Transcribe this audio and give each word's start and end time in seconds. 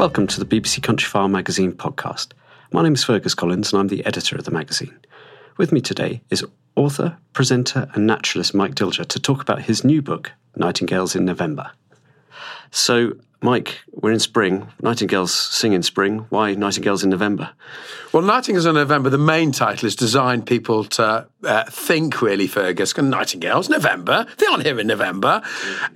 Welcome 0.00 0.28
to 0.28 0.42
the 0.42 0.46
BBC 0.46 0.80
Countryfile 0.80 1.30
magazine 1.30 1.72
podcast. 1.72 2.28
My 2.72 2.82
name 2.82 2.94
is 2.94 3.04
Fergus 3.04 3.34
Collins 3.34 3.70
and 3.70 3.80
I'm 3.80 3.88
the 3.88 4.02
editor 4.06 4.34
of 4.34 4.44
the 4.44 4.50
magazine. 4.50 4.98
With 5.58 5.72
me 5.72 5.82
today 5.82 6.22
is 6.30 6.42
author, 6.74 7.18
presenter, 7.34 7.86
and 7.92 8.06
naturalist 8.06 8.54
Mike 8.54 8.74
Dilger 8.74 9.04
to 9.06 9.20
talk 9.20 9.42
about 9.42 9.60
his 9.60 9.84
new 9.84 10.00
book, 10.00 10.32
Nightingales 10.56 11.14
in 11.14 11.26
November. 11.26 11.70
So, 12.70 13.12
Mike, 13.42 13.80
we're 13.90 14.12
in 14.12 14.20
spring. 14.20 14.68
Nightingales 14.82 15.32
sing 15.32 15.72
in 15.72 15.82
spring. 15.82 16.26
Why 16.28 16.54
Nightingales 16.54 17.02
in 17.02 17.08
November? 17.08 17.50
Well, 18.12 18.22
Nightingales 18.22 18.66
in 18.66 18.74
November, 18.74 19.08
the 19.08 19.18
main 19.18 19.50
title 19.50 19.86
is 19.86 19.96
designed 19.96 20.44
people 20.44 20.84
to 20.84 21.26
uh, 21.44 21.64
think, 21.70 22.20
really, 22.20 22.46
Fergus. 22.46 22.94
Nightingales, 22.96 23.70
November. 23.70 24.26
They 24.36 24.46
aren't 24.46 24.64
here 24.64 24.78
in 24.78 24.86
November. 24.86 25.40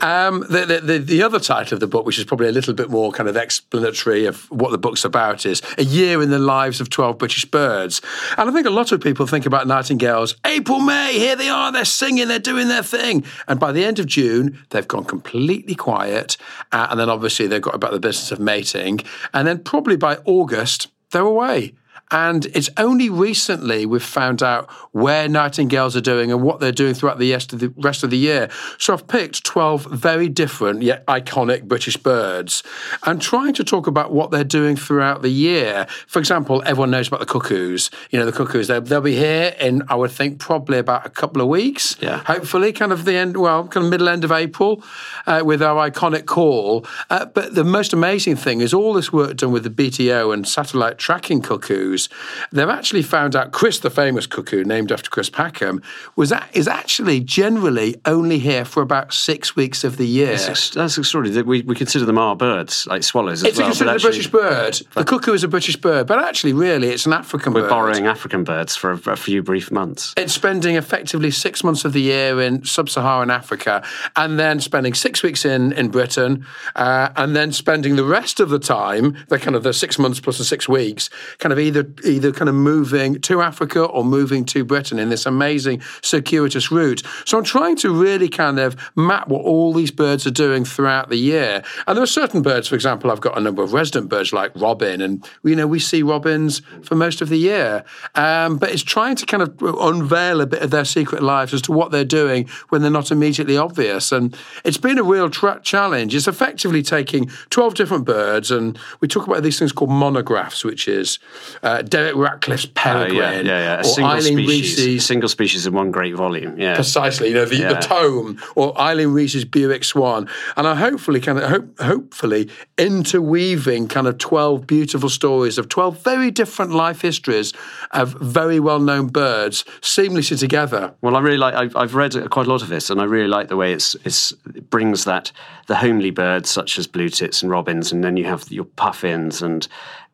Um, 0.00 0.41
the, 0.48 0.65
the, 0.65 0.81
the, 0.81 0.98
the, 0.98 1.22
other 1.22 1.39
title 1.39 1.75
of 1.75 1.81
the 1.81 1.87
book, 1.87 2.06
which 2.06 2.19
is 2.19 2.25
probably 2.25 2.48
a 2.48 2.53
little 2.53 2.72
bit 2.72 2.89
more 2.89 3.12
kind 3.12 3.28
of 3.28 3.37
explanatory 3.37 4.25
of 4.25 4.50
what 4.50 4.70
the 4.70 4.78
book's 4.78 5.05
about, 5.05 5.45
is 5.45 5.61
A 5.77 5.84
Year 5.84 6.22
in 6.22 6.31
the 6.31 6.39
Lives 6.39 6.81
of 6.81 6.89
12 6.89 7.19
British 7.19 7.45
Birds. 7.45 8.00
And 8.39 8.48
I 8.48 8.53
think 8.55 8.67
a 8.67 8.70
lot 8.70 8.92
of 8.92 9.03
people 9.03 9.27
think 9.27 9.45
about 9.45 9.67
nightingales, 9.67 10.34
April, 10.47 10.81
May, 10.81 11.19
here 11.19 11.37
they 11.37 11.50
are, 11.50 11.70
they're 11.72 11.84
singing, 11.84 12.28
they're 12.28 12.39
doing 12.39 12.69
their 12.69 12.83
thing. 12.83 13.25
And 13.47 13.61
by 13.61 13.72
the 13.72 13.84
end 13.84 13.98
of 13.98 14.06
June, 14.06 14.65
they've 14.70 14.89
gone 14.89 15.05
completely 15.05 15.75
quiet. 15.75 16.39
Uh, 16.72 16.87
and 16.91 16.98
then 16.98 17.11
obviously 17.11 17.33
they've 17.38 17.60
got 17.60 17.74
about 17.74 17.92
the 17.92 18.00
business 18.00 18.32
of 18.32 18.40
mating. 18.40 19.00
And 19.32 19.46
then 19.46 19.58
probably 19.62 19.96
by 19.96 20.18
August, 20.24 20.88
they're 21.10 21.22
away. 21.22 21.74
And 22.14 22.46
it's 22.54 22.70
only 22.76 23.10
recently 23.10 23.84
we've 23.86 24.00
found 24.00 24.40
out 24.40 24.70
where 24.92 25.28
nightingales 25.28 25.96
are 25.96 26.00
doing 26.00 26.30
and 26.30 26.42
what 26.42 26.60
they're 26.60 26.70
doing 26.70 26.94
throughout 26.94 27.18
the 27.18 27.32
rest 27.32 27.52
of 27.52 27.58
the, 27.58 27.74
rest 27.76 28.04
of 28.04 28.10
the 28.10 28.16
year. 28.16 28.48
So 28.78 28.92
I've 28.92 29.08
picked 29.08 29.42
12 29.42 29.86
very 29.86 30.28
different 30.28 30.82
yet 30.82 31.04
iconic 31.06 31.64
British 31.64 31.96
birds 31.96 32.62
and 33.02 33.20
trying 33.20 33.52
to 33.54 33.64
talk 33.64 33.88
about 33.88 34.12
what 34.12 34.30
they're 34.30 34.44
doing 34.44 34.76
throughout 34.76 35.22
the 35.22 35.28
year. 35.28 35.88
For 36.06 36.20
example, 36.20 36.62
everyone 36.64 36.92
knows 36.92 37.08
about 37.08 37.19
the 37.19 37.26
cuckoos. 37.26 37.91
You 38.12 38.20
know, 38.20 38.26
the 38.26 38.32
cuckoos, 38.32 38.69
they'll, 38.69 38.80
they'll 38.80 39.00
be 39.00 39.16
here 39.16 39.56
in, 39.58 39.82
I 39.88 39.97
would 39.97 40.12
think, 40.12 40.38
probably 40.38 40.78
about 40.78 41.04
a 41.04 41.10
couple 41.10 41.42
of 41.42 41.48
weeks. 41.48 41.97
Yeah. 42.00 42.19
Hopefully, 42.26 42.72
kind 42.72 42.92
of 42.92 43.06
the 43.06 43.16
end, 43.16 43.36
well, 43.36 43.66
kind 43.66 43.86
of 43.86 43.91
middle 43.91 44.08
end 44.08 44.22
of 44.22 44.30
April 44.30 44.84
uh, 45.26 45.42
with 45.44 45.60
our 45.60 45.91
iconic 45.91 46.26
call. 46.26 46.86
Uh, 47.10 47.24
but 47.24 47.56
the 47.56 47.64
most 47.64 47.92
amazing 47.92 48.36
thing 48.36 48.60
is 48.60 48.72
all 48.72 48.92
this 48.92 49.12
work 49.12 49.38
done 49.38 49.50
with 49.50 49.64
the 49.64 49.70
BTO 49.70 50.32
and 50.32 50.47
satellite 50.47 50.97
tracking 50.97 51.42
cuckoos 51.42 52.03
they've 52.53 52.69
actually 52.69 53.03
found 53.03 53.37
out 53.37 53.53
Chris, 53.53 53.78
the 53.78 53.91
famous 53.91 54.26
cuckoo 54.26 54.65
named 54.65 54.92
after 54.92 55.10
Chris 55.10 55.31
Packham, 55.31 55.82
was 56.16 56.31
that 56.31 56.48
is 56.54 56.69
actually 56.69 57.20
generally 57.20 57.97
only 58.04 58.38
here 58.38 58.65
for 58.65 58.82
about 58.82 59.12
six 59.12 59.56
weeks 59.56 59.84
of 59.84 59.97
the 59.97 60.06
year. 60.06 60.37
That's, 60.37 60.70
that's 60.70 60.98
extraordinary. 60.98 61.42
We, 61.42 61.62
we 61.62 61.75
consider 61.75 62.04
them 62.04 62.19
our 62.19 62.37
birds, 62.37 62.87
like 62.87 63.03
swallows 63.03 63.42
as 63.42 63.50
it's 63.50 63.59
well. 63.59 63.69
It's 63.69 63.78
considered 63.78 64.00
a 64.00 64.03
British 64.03 64.31
bird. 64.31 64.81
The 64.94 65.04
cuckoo 65.04 65.32
is 65.32 65.44
a 65.44 65.48
British 65.48 65.76
bird, 65.76 66.06
but 66.06 66.19
actually, 66.19 66.53
really, 66.53 66.88
it's 66.88 67.06
an 67.06 67.12
African 67.12 67.53
we're 67.53 67.60
bird. 67.60 67.66
We're 67.66 67.70
borrowing 67.70 68.06
African 68.06 68.44
birds 68.44 68.76
for 68.76 68.92
a, 68.92 69.00
a 69.06 69.16
few 69.16 69.42
brief 69.42 69.71
months. 69.71 70.15
It's 70.16 70.32
spending 70.32 70.76
effectively 70.76 71.31
six 71.31 71.62
months 71.62 71.84
of 71.84 71.92
the 71.92 72.00
year 72.00 72.41
in 72.41 72.65
sub-Saharan 72.65 73.31
Africa, 73.31 73.84
and 74.16 74.38
then 74.38 74.60
spending 74.60 74.94
six 74.94 75.22
weeks 75.22 75.44
in 75.44 75.72
in 75.72 75.88
Britain, 75.88 76.47
uh, 76.75 77.10
and 77.16 77.36
then 77.36 77.53
spending 77.53 77.97
the 77.97 78.04
rest 78.04 78.41
of 78.41 78.48
the 78.48 78.59
time, 78.59 79.16
the 79.28 79.38
kind 79.38 79.54
of 79.54 79.62
the 79.62 79.72
six 79.72 79.98
months 79.98 80.21
plus 80.21 80.38
the 80.38 80.44
six 80.44 80.69
weeks, 80.69 81.10
kind 81.38 81.53
of 81.53 81.59
either 81.59 81.84
either 82.05 82.33
kind 82.33 82.49
of 82.49 82.55
moving 82.55 83.21
to 83.22 83.41
Africa 83.41 83.84
or 83.84 84.05
moving 84.05 84.45
to 84.47 84.65
Britain 84.65 84.99
in 84.99 85.09
this 85.09 85.27
amazing 85.27 85.83
circuitous 86.03 86.71
route. 86.71 87.03
So 87.25 87.39
I'm 87.39 87.45
trying 87.45 87.77
to 87.77 87.93
really 87.93 88.28
kind 88.28 88.59
of 88.59 88.77
map 88.97 89.28
what 89.28 89.43
all 89.43 89.72
these 89.72 89.91
birds 89.91 90.27
are 90.27 90.31
doing 90.31 90.65
throughout 90.65 91.09
the 91.09 91.17
year. 91.17 91.62
And 91.87 91.97
there 91.97 92.03
are 92.03 92.06
certain 92.06 92.43
birds, 92.43 92.69
for 92.69 92.75
example, 92.75 93.11
I've 93.11 93.21
got 93.21 93.37
a 93.39 93.41
number 93.41 93.62
of 93.62 93.72
resident 93.72 94.09
birds 94.09 94.33
like 94.33 94.53
robin, 94.55 95.00
and 95.00 95.28
you 95.43 95.56
know 95.56 95.67
we 95.67 95.78
see 95.78 96.03
robins 96.03 96.62
for 96.83 96.95
most 96.95 97.21
of 97.21 97.28
the 97.28 97.39
year. 97.39 97.84
Um, 98.15 98.59
but 98.59 98.71
it's 98.71 98.83
trying 98.83 99.16
to 99.16 99.27
kind 99.27 99.43
of 99.43 99.61
unveil 99.62 100.41
a 100.41 100.47
bit 100.47 100.62
of 100.62 100.71
their 100.71 100.84
secret 100.84 101.22
lives 101.22 101.55
as 101.55 101.62
to 101.62 101.72
what 101.72 101.91
they're 101.91 102.05
doing 102.05 102.49
when 102.69 102.83
they're 102.83 102.91
not 102.91 103.11
immediately 103.11 103.56
obvious. 103.56 104.12
And 104.12 104.37
it's 104.65 104.77
been 104.77 104.99
a 104.99 105.03
real 105.03 105.31
tra- 105.31 105.61
challenge. 105.62 106.15
It's 106.15 106.28
effectively 106.28 106.83
taking 106.83 107.31
12 107.51 107.75
different 107.75 108.05
birds, 108.05 108.51
and 108.51 108.78
we 109.01 109.09
talk 109.09 109.27
about 109.27 109.43
these 109.43 109.59
things 109.59 109.72
called 109.72 109.91
monographs, 109.91 110.65
which 110.65 110.89
is 110.89 111.19
uh, 111.62 111.73
Derek 111.82 112.16
Ratcliffe's 112.16 112.66
peregrine, 112.66 113.20
uh, 113.20 113.30
yeah, 113.30 113.40
yeah, 113.40 113.58
yeah. 113.60 113.80
Or 113.80 113.84
single 113.84 114.12
Eileen 114.12 114.38
species, 114.46 114.86
Rees's 114.86 115.06
single 115.06 115.28
species 115.28 115.66
in 115.66 115.72
one 115.74 115.90
great 115.90 116.14
volume. 116.14 116.58
Yeah, 116.58 116.74
precisely. 116.74 117.28
You 117.28 117.34
know, 117.34 117.44
the, 117.44 117.56
Yeah. 117.56 117.72
the 117.74 117.80
tome, 117.80 118.40
or 118.54 118.78
Eileen 118.80 119.08
Rees's 119.08 119.44
Bewick 119.44 119.84
Swan, 119.84 120.28
and 120.56 120.66
I 120.66 120.74
hopefully 120.74 121.20
kind 121.20 121.38
of 121.38 121.48
hope, 121.50 121.80
hopefully 121.80 122.48
interweaving 122.78 123.88
kind 123.88 124.06
of 124.06 124.18
twelve 124.18 124.66
beautiful 124.66 125.08
stories 125.08 125.58
of 125.58 125.68
twelve 125.68 126.02
very 126.02 126.30
different 126.30 126.72
life 126.72 127.00
histories 127.02 127.52
of 127.92 128.14
very 128.20 128.60
well 128.60 128.80
known 128.80 129.08
birds 129.08 129.64
seamlessly 129.80 130.38
together. 130.38 130.94
Well, 131.00 131.16
I 131.16 131.20
really 131.20 131.38
like. 131.38 131.54
I've, 131.54 131.76
I've 131.76 131.94
read 131.94 132.14
quite 132.30 132.46
a 132.46 132.50
lot 132.50 132.62
of 132.62 132.68
this, 132.68 132.91
and 132.91 133.00
I 133.00 133.04
really 133.04 133.28
like 133.28 133.48
the 133.48 133.56
way 133.56 133.72
it's, 133.72 133.94
it's 134.04 134.32
it 134.54 134.70
brings 134.70 135.04
that 135.04 135.32
the 135.66 135.76
homely 135.76 136.10
birds 136.10 136.50
such 136.50 136.78
as 136.78 136.86
blue 136.86 137.08
tits 137.08 137.42
and 137.42 137.50
robins, 137.50 137.92
and 137.92 138.02
then 138.04 138.16
you 138.16 138.24
have 138.24 138.50
your 138.50 138.64
puffins 138.64 139.42
and 139.42 139.66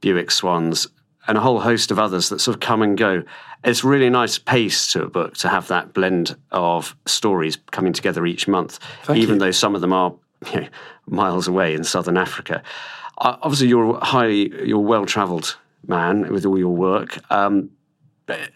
Bewick 0.02 0.30
swans, 0.30 0.86
and 1.26 1.38
a 1.38 1.40
whole 1.40 1.60
host 1.60 1.90
of 1.90 1.98
others 1.98 2.28
that 2.28 2.40
sort 2.40 2.54
of 2.56 2.60
come 2.60 2.82
and 2.82 2.96
go. 2.96 3.22
It's 3.62 3.84
really 3.84 4.08
nice 4.08 4.38
pace 4.38 4.90
to 4.92 5.02
a 5.02 5.08
book 5.08 5.36
to 5.38 5.48
have 5.48 5.68
that 5.68 5.92
blend 5.92 6.36
of 6.50 6.96
stories 7.06 7.58
coming 7.70 7.92
together 7.92 8.24
each 8.26 8.48
month, 8.48 8.78
Thank 9.04 9.18
even 9.18 9.34
you. 9.34 9.40
though 9.40 9.50
some 9.50 9.74
of 9.74 9.80
them 9.80 9.92
are 9.92 10.14
you 10.52 10.62
know, 10.62 10.68
miles 11.06 11.46
away 11.46 11.74
in 11.74 11.84
southern 11.84 12.16
Africa. 12.16 12.62
Uh, 13.18 13.36
obviously, 13.42 13.68
you're 13.68 13.96
a 13.96 14.04
highly, 14.04 14.66
you're 14.66 14.78
well-travelled 14.78 15.56
man 15.86 16.32
with 16.32 16.46
all 16.46 16.58
your 16.58 16.74
work. 16.74 17.18
Um, 17.30 17.70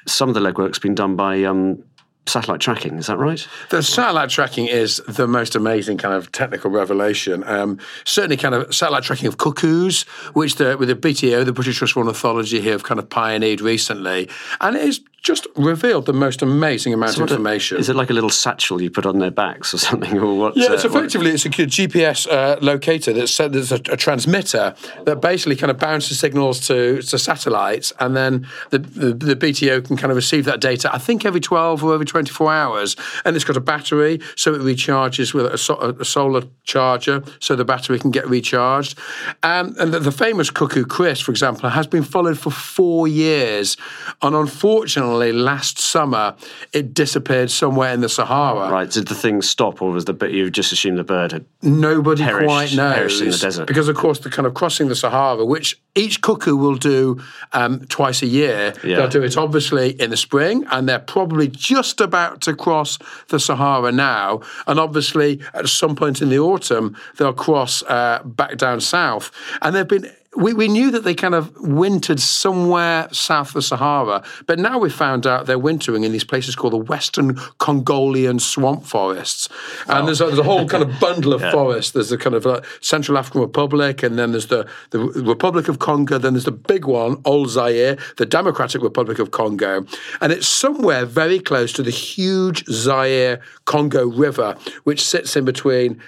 some 0.07 0.29
of 0.29 0.35
the 0.35 0.41
legwork's 0.41 0.79
been 0.79 0.95
done 0.95 1.17
by 1.17 1.45
um, 1.45 1.83
satellite 2.27 2.61
tracking. 2.61 2.99
Is 2.99 3.07
that 3.07 3.19
right? 3.19 3.47
The 3.71 3.83
satellite 3.83 4.31
tracking 4.31 4.66
is 4.66 5.01
the 5.09 5.27
most 5.27 5.54
amazing 5.54 5.98
kind 5.98 6.15
of 6.15 6.33
technical 6.33 6.71
revelation. 6.71 7.45
Um, 7.45 7.78
certainly, 8.04 8.37
kind 8.37 8.54
of 8.54 8.75
satellite 8.75 9.04
tracking 9.04 9.28
of 9.28 9.39
cuckoos, 9.39 10.03
which 10.33 10.57
the, 10.57 10.77
with 10.77 10.89
the 10.89 10.97
BTO, 10.97 11.45
the 11.45 11.53
British 11.53 11.78
Trust 11.78 11.95
for 11.95 12.01
Ornithology, 12.01 12.60
here 12.60 12.72
have 12.72 12.84
kind 12.84 12.98
of 12.98 13.09
pioneered 13.09 13.60
recently, 13.60 14.28
and 14.60 14.77
it 14.77 14.83
is 14.83 15.01
just 15.24 15.47
revealed 15.56 16.04
the 16.04 16.12
most 16.12 16.42
amazing 16.42 16.92
amount 16.92 17.15
of 17.15 17.21
What 17.22 17.30
a- 17.30 17.34
information. 17.34 17.78
Is 17.78 17.88
it 17.88 17.97
like 17.97 18.10
a 18.10 18.12
little 18.12 18.28
satchel 18.30 18.80
you 18.82 18.91
put 18.91 19.06
on 19.06 19.18
their 19.18 19.30
backs 19.30 19.72
or 19.72 19.78
something, 19.88 20.18
or 20.18 20.36
what? 20.36 20.56
Yeah, 20.56 20.66
uh, 20.66 20.72
it's 20.74 20.84
what- 20.84 20.94
effectively 20.97 21.30
it's 21.30 21.47
a 21.47 21.48
GPS 21.48 22.30
uh, 22.30 22.59
locator 22.60 23.12
that's 23.15 23.32
set, 23.32 23.53
there's 23.53 23.72
a, 23.72 23.80
a 23.91 23.97
transmitter 23.97 24.74
that 25.04 25.22
basically 25.22 25.56
kind 25.56 25.71
of 25.71 25.78
bounces 25.78 26.21
signals 26.21 26.60
to, 26.68 27.00
to 27.03 27.18
satellites, 27.18 27.91
and 27.98 28.15
then 28.15 28.47
the, 28.71 28.78
the 28.78 29.15
the 29.15 29.34
BTO 29.34 29.86
can 29.86 29.97
kind 29.97 30.10
of 30.12 30.16
receive 30.16 30.44
that 30.44 30.60
data. 30.60 30.94
I 30.94 30.98
think 30.98 31.24
every 31.24 31.41
twelve 31.41 31.82
or 31.82 31.94
every 31.94 32.06
twenty 32.06 32.30
four 32.30 32.53
hours, 32.53 32.94
and 33.24 33.34
it's 33.34 33.44
got 33.47 33.56
a 33.56 33.60
battery, 33.60 34.21
so 34.36 34.53
it 34.54 34.60
recharges 34.60 35.32
with 35.32 35.47
a, 35.47 35.56
so, 35.56 35.78
a 35.98 36.04
solar 36.04 36.42
charger, 36.65 37.24
so 37.41 37.56
the 37.56 37.65
battery 37.65 37.98
can 37.98 38.10
get 38.10 38.28
recharged. 38.28 38.98
Um, 39.42 39.74
and 39.80 39.94
the, 39.94 40.00
the 40.00 40.12
famous 40.12 40.50
cuckoo 40.50 40.84
Chris, 40.84 41.18
for 41.21 41.30
example, 41.30 41.71
has 41.71 41.86
been 41.86 42.03
followed 42.03 42.38
for 42.38 42.50
four 42.50 43.09
years, 43.09 43.78
and 44.21 44.36
unfortunately, 44.36 45.14
finally 45.15 45.33
last 45.33 45.78
summer 45.78 46.34
it 46.72 46.95
disappeared 46.95 47.51
somewhere 47.51 47.93
in 47.95 48.01
the 48.01 48.09
Sahara. 48.09 48.71
Right. 48.71 48.91
Did 48.91 49.09
the 49.09 49.15
thing 49.15 49.43
stop, 49.43 49.81
or 49.83 49.91
was 49.91 50.05
the 50.05 50.13
but 50.13 50.33
you 50.33 50.51
just 50.51 50.72
assumed 50.72 50.99
the 50.99 51.05
bird 51.05 51.33
had? 51.33 51.45
Nobody 51.63 52.22
Perished- 52.22 52.47
quite 52.47 52.75
knows 52.75 53.21
in 53.21 53.31
the 53.31 53.37
desert. 53.37 53.66
because, 53.66 53.89
of 53.89 53.97
course, 53.97 54.19
the 54.21 54.31
kind 54.31 54.47
of 54.47 54.55
crossing 54.55 54.89
the 54.89 54.97
Sahara, 54.97 55.45
which 55.45 55.81
each 55.95 56.21
cuckoo 56.21 56.57
will 56.57 56.75
do 56.77 57.21
um, 57.53 57.81
twice 57.87 58.22
a 58.22 58.27
year. 58.27 58.75
Yeah. 58.83 58.97
They'll 58.97 59.09
do 59.09 59.22
it 59.22 59.37
obviously 59.37 59.91
in 60.01 60.11
the 60.11 60.16
spring, 60.16 60.65
and 60.71 60.89
they're 60.89 60.99
probably 60.99 61.49
just 61.49 62.01
about 62.01 62.41
to 62.43 62.55
cross 62.55 62.99
the 63.28 63.39
Sahara 63.39 63.93
now. 63.93 64.41
And 64.67 64.81
obviously, 64.81 65.41
at 65.53 65.69
some 65.69 65.95
point 65.95 66.21
in 66.21 66.28
the 66.31 66.39
autumn, 66.39 66.97
they'll 67.17 67.33
cross 67.33 67.83
uh, 67.84 68.21
back 68.25 68.57
down 68.57 68.81
south. 68.81 69.31
And 69.63 69.75
they've 69.75 69.89
been. 69.89 70.10
We, 70.36 70.53
we 70.53 70.69
knew 70.69 70.91
that 70.91 71.04
they 71.04 71.15
kind 71.15 71.34
of 71.34 71.54
wintered 71.59 72.21
somewhere 72.21 73.09
south 73.13 73.48
of 73.48 73.54
the 73.54 73.63
Sahara, 73.63 74.25
but 74.47 74.59
now 74.59 74.78
we've 74.78 74.95
found 74.95 75.27
out 75.27 75.47
they're 75.47 75.59
wintering 75.59 76.04
in 76.04 76.13
these 76.13 76.25
places 76.25 76.57
called 76.57 76.72
the 76.72 76.78
Western 76.78 77.36
Congolian 77.59 78.39
swamp 78.39 78.84
forests. 78.84 79.48
And 79.89 80.07
there's, 80.07 80.21
a, 80.21 80.27
there's 80.27 80.39
a 80.39 80.42
whole 80.42 80.69
kind 80.69 80.83
of 80.83 80.98
bundle 80.98 81.33
of 81.33 81.41
forests. 81.53 81.92
There's 81.92 82.10
the 82.10 82.19
kind 82.19 82.34
of 82.34 82.47
uh, 82.47 82.63
Central 82.81 83.19
African 83.19 83.41
Republic, 83.41 84.03
and 84.03 84.19
then 84.19 84.33
there's 84.33 84.48
the, 84.48 84.69
the 84.91 84.98
Republic 84.98 85.69
of 85.69 85.78
Congo, 85.78 86.19
then 86.19 86.34
there's 86.34 86.45
the 86.45 86.53
big 86.53 86.86
one, 86.86 87.21
Old 87.25 87.51
Zaire, 87.51 87.97
the 88.16 88.27
Democratic 88.27 88.83
Republic 88.83 89.19
of 89.19 89.31
Congo. 89.31 89.86
And 90.21 90.33
it's 90.33 90.48
somewhere 90.48 91.04
very 91.04 91.39
close 91.39 91.72
to 91.75 91.83
the 91.83 91.91
huge 91.91 92.65
Zaire 92.66 93.41
Congo 93.65 94.07
River, 94.07 94.57
which 94.84 95.04
sits 95.04 95.36
in 95.36 95.45
between 95.45 96.01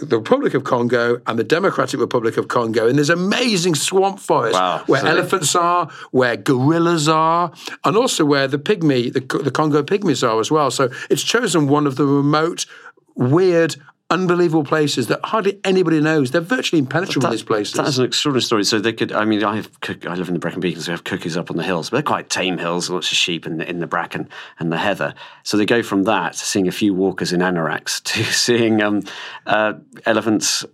the 0.00 0.18
Republic 0.18 0.54
of 0.54 0.64
Congo 0.64 1.20
and 1.26 1.38
the 1.38 1.44
Democratic 1.44 2.00
Republic 2.00 2.36
of 2.36 2.48
Congo. 2.48 2.86
And 2.88 2.96
there's 2.98 3.10
amazing 3.10 3.74
swamp 3.74 4.18
forests 4.20 4.54
Wow. 4.58 4.82
where 4.86 5.04
elephants 5.06 5.54
are, 5.54 5.88
where 6.10 6.36
gorillas 6.36 7.08
are, 7.08 7.52
and 7.84 7.96
also 7.96 8.24
where 8.24 8.46
the 8.48 8.58
pygmy, 8.58 9.12
the, 9.12 9.20
the 9.42 9.50
Congo 9.50 9.82
pygmies 9.82 10.26
are 10.28 10.38
as 10.40 10.50
well. 10.50 10.70
So 10.70 10.90
it's 11.10 11.22
chosen 11.22 11.68
one 11.68 11.86
of 11.86 11.96
the 11.96 12.04
remote, 12.06 12.66
weird, 13.14 13.76
unbelievable 14.10 14.64
places 14.64 15.08
that 15.08 15.20
hardly 15.24 15.58
anybody 15.64 16.00
knows. 16.00 16.30
They're 16.30 16.40
virtually 16.40 16.78
impenetrable, 16.78 17.30
these 17.30 17.42
places. 17.42 17.74
That's 17.74 17.98
an 17.98 18.04
extraordinary 18.04 18.42
story. 18.42 18.64
So 18.64 18.78
they 18.78 18.92
could. 18.92 19.12
I 19.12 19.24
mean, 19.24 19.42
I 19.42 19.56
have. 19.56 19.80
cook- 19.80 20.06
I 20.06 20.14
live 20.14 20.28
in 20.28 20.34
the 20.34 20.40
Brecon 20.40 20.60
Beacons. 20.60 20.88
We 20.88 20.92
have 20.92 21.04
cuckoos 21.04 21.36
up 21.36 21.50
on 21.50 21.56
the 21.56 21.64
hills, 21.64 21.90
but 21.90 21.96
they're 21.96 22.02
quite 22.02 22.30
tame 22.30 22.58
hills. 22.58 22.88
Lots 22.90 23.10
of 23.10 23.18
sheep 23.18 23.46
in 23.46 23.58
the, 23.58 23.68
in 23.68 23.80
the 23.80 23.86
bracken 23.86 24.28
and 24.58 24.72
the 24.72 24.78
heather. 24.78 25.14
So 25.42 25.56
they 25.56 25.66
go 25.66 25.82
from 25.82 26.04
that 26.04 26.34
to 26.34 26.38
seeing 26.38 26.68
a 26.68 26.72
few 26.72 26.94
walkers 26.94 27.32
in 27.32 27.40
anoraks 27.40 28.02
to 28.14 28.24
seeing 28.24 28.82
um, 28.82 29.02
uh, 29.46 29.74
elephants. 30.04 30.64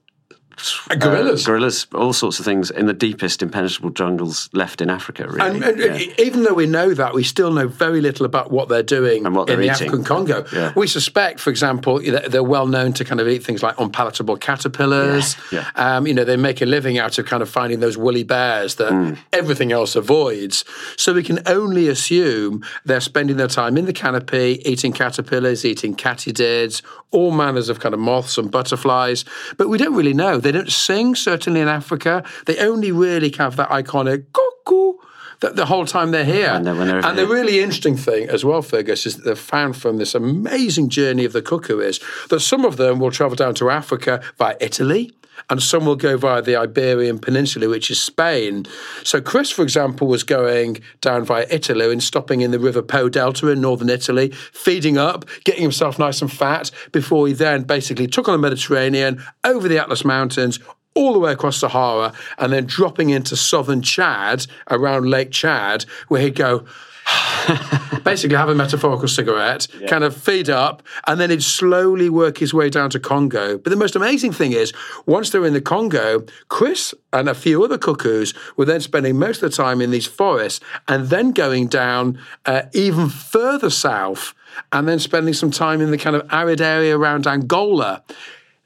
And 0.90 1.00
gorillas. 1.00 1.44
uh, 1.46 1.50
gorillas, 1.50 1.87
all 1.94 2.12
sorts 2.12 2.38
of 2.38 2.44
things 2.44 2.70
in 2.70 2.87
the 2.87 2.93
deepest 2.93 3.43
impenetrable 3.43 3.90
jungles 3.90 4.49
left 4.52 4.81
in 4.81 4.90
Africa. 4.90 5.26
Really, 5.28 5.40
And, 5.40 5.62
and 5.64 5.78
Yeah. 6.00 6.14
even 6.19 6.43
though 6.44 6.54
we 6.54 6.66
know 6.66 6.94
that, 6.94 7.14
we 7.14 7.22
still 7.22 7.50
know 7.52 7.69
very 7.69 8.00
little 8.00 8.26
about 8.26 8.50
what 8.50 8.69
they're 8.69 8.82
doing 8.82 9.25
And 9.26 9.34
what 9.34 9.43
in 9.49 9.58
they're 9.60 9.66
the 9.69 9.72
eating. 9.75 9.88
African 9.88 10.04
Congo. 10.04 10.44
Yeah. 10.52 10.72
We 10.76 10.87
suspect, 10.87 11.40
for 11.40 11.50
example, 11.50 12.00
that 12.00 12.31
they're 12.31 12.43
well 12.43 12.66
known 12.66 12.93
to 12.94 13.04
kind 13.04 13.20
of 13.20 13.28
eat 13.28 13.43
things 13.44 13.62
like 13.62 13.75
unpalatable 13.78 14.37
caterpillars. 14.37 15.37
Yeah, 15.50 15.64
Um, 15.76 16.06
you 16.06 16.14
know, 16.14 16.25
they 16.25 16.37
make 16.37 16.60
a 16.62 16.66
living 16.66 16.99
out 16.99 17.19
of 17.19 17.26
kind 17.26 17.43
of 17.43 17.49
finding 17.49 17.81
those 17.81 17.96
woolly 17.96 18.25
bears 18.25 18.76
that 18.76 18.93
Mm. 18.93 19.16
everything 19.32 19.72
else 19.72 19.96
avoids. 19.96 20.64
So 20.96 21.12
we 21.12 21.22
can 21.22 21.40
only 21.46 21.88
assume 21.88 22.62
they're 22.84 23.00
spending 23.00 23.37
their 23.37 23.49
time 23.49 23.76
in 23.76 23.87
the 23.87 23.93
canopy, 23.93 24.60
eating 24.64 24.93
caterpillars, 24.93 25.64
eating 25.64 25.94
katydids, 25.96 26.82
all 27.10 27.31
manners 27.31 27.69
of 27.69 27.81
kind 27.81 27.94
of 27.94 28.00
moths 28.00 28.38
and 28.38 28.50
butterflies. 28.50 29.25
But 29.56 29.69
we 29.69 29.78
don't 29.78 29.94
really 29.94 30.14
know. 30.14 30.38
They 30.42 30.52
don't 30.52 30.70
sing, 30.70 31.14
certainly 31.14 31.60
in 31.60 31.68
Africa. 31.68 32.22
They 32.46 32.58
only 32.58 32.92
really 32.92 33.30
have 33.38 33.56
that 33.56 33.68
iconic 33.70 34.24
cuckoo 34.32 34.92
the, 35.40 35.50
the 35.50 35.66
whole 35.66 35.86
time 35.86 36.12
they're 36.12 36.24
here. 36.24 36.50
And 36.54 36.66
they're- 36.66 37.00
and 37.08 37.18
the 37.18 37.26
really 37.26 37.58
interesting 37.60 37.96
thing 37.96 38.28
as 38.28 38.44
well, 38.44 38.62
Fergus, 38.62 39.06
is 39.06 39.16
that 39.16 39.24
they've 39.24 39.38
found 39.38 39.76
from 39.76 39.96
this 39.98 40.14
amazing 40.14 40.88
journey 40.88 41.24
of 41.24 41.32
the 41.32 41.42
cuckoo 41.42 41.80
is 41.80 41.98
that 42.30 42.40
some 42.40 42.64
of 42.64 42.76
them 42.76 43.00
will 43.00 43.10
travel 43.10 43.34
down 43.34 43.54
to 43.56 43.68
Africa 43.70 44.20
via 44.38 44.56
Italy. 44.60 45.12
And 45.50 45.62
some 45.62 45.86
will 45.86 45.96
go 45.96 46.16
via 46.16 46.42
the 46.42 46.56
Iberian 46.56 47.18
Peninsula, 47.18 47.68
which 47.68 47.90
is 47.90 48.00
Spain. 48.00 48.66
So 49.04 49.20
Chris, 49.20 49.50
for 49.50 49.62
example, 49.62 50.06
was 50.06 50.22
going 50.22 50.80
down 51.00 51.24
via 51.24 51.46
Italy 51.50 51.90
and 51.92 52.02
stopping 52.02 52.40
in 52.40 52.50
the 52.50 52.58
River 52.58 52.82
Po 52.82 53.08
Delta 53.08 53.48
in 53.48 53.60
northern 53.60 53.90
Italy, 53.90 54.30
feeding 54.52 54.98
up, 54.98 55.24
getting 55.44 55.62
himself 55.62 55.98
nice 55.98 56.20
and 56.22 56.32
fat, 56.32 56.70
before 56.92 57.26
he 57.26 57.32
then 57.32 57.62
basically 57.62 58.06
took 58.06 58.28
on 58.28 58.32
the 58.32 58.38
Mediterranean, 58.38 59.22
over 59.44 59.68
the 59.68 59.78
Atlas 59.78 60.04
Mountains, 60.04 60.58
all 60.94 61.12
the 61.12 61.18
way 61.18 61.32
across 61.32 61.58
Sahara, 61.58 62.12
and 62.38 62.52
then 62.52 62.66
dropping 62.66 63.10
into 63.10 63.36
southern 63.36 63.82
Chad, 63.82 64.46
around 64.70 65.08
Lake 65.08 65.30
Chad, 65.30 65.84
where 66.08 66.20
he'd 66.20 66.34
go, 66.34 66.64
basically 68.04 68.37
have 68.37 68.49
a 68.49 68.54
metaphorical 68.54 69.08
cigarette, 69.08 69.66
kind 69.88 70.04
of 70.04 70.16
feed 70.16 70.49
up, 70.49 70.82
and 71.06 71.20
then 71.20 71.31
he'd 71.31 71.43
slowly 71.43 72.08
work 72.08 72.38
his 72.38 72.52
way 72.54 72.69
down 72.69 72.90
to 72.90 73.00
Congo. 73.00 73.58
But 73.58 73.70
the 73.70 73.76
most 73.76 73.96
amazing 73.96 74.32
thing 74.32 74.52
is, 74.52 74.72
once 75.06 75.31
they're 75.31 75.44
in 75.44 75.52
the 75.52 75.60
Congo, 75.60 76.25
Chris 76.49 76.94
and 77.12 77.28
a 77.28 77.34
few 77.34 77.62
other 77.64 77.78
cuckoos 77.78 78.34
were 78.56 78.64
then 78.64 78.81
spending 78.81 79.19
most 79.19 79.43
of 79.43 79.50
the 79.50 79.56
time 79.56 79.81
in 79.81 79.90
these 79.90 80.06
forests 80.06 80.60
and 80.88 81.08
then 81.08 81.32
going 81.32 81.66
down 81.66 82.19
uh, 82.46 82.62
even 82.72 83.08
further 83.08 83.70
south 83.70 84.34
and 84.70 84.88
then 84.88 84.99
spending 84.99 85.34
some 85.34 85.50
time 85.50 85.81
in 85.81 85.90
the 85.90 85.99
kind 85.99 86.16
of 86.16 86.26
arid 86.32 86.60
area 86.60 86.96
around 86.96 87.26
Angola. 87.26 88.02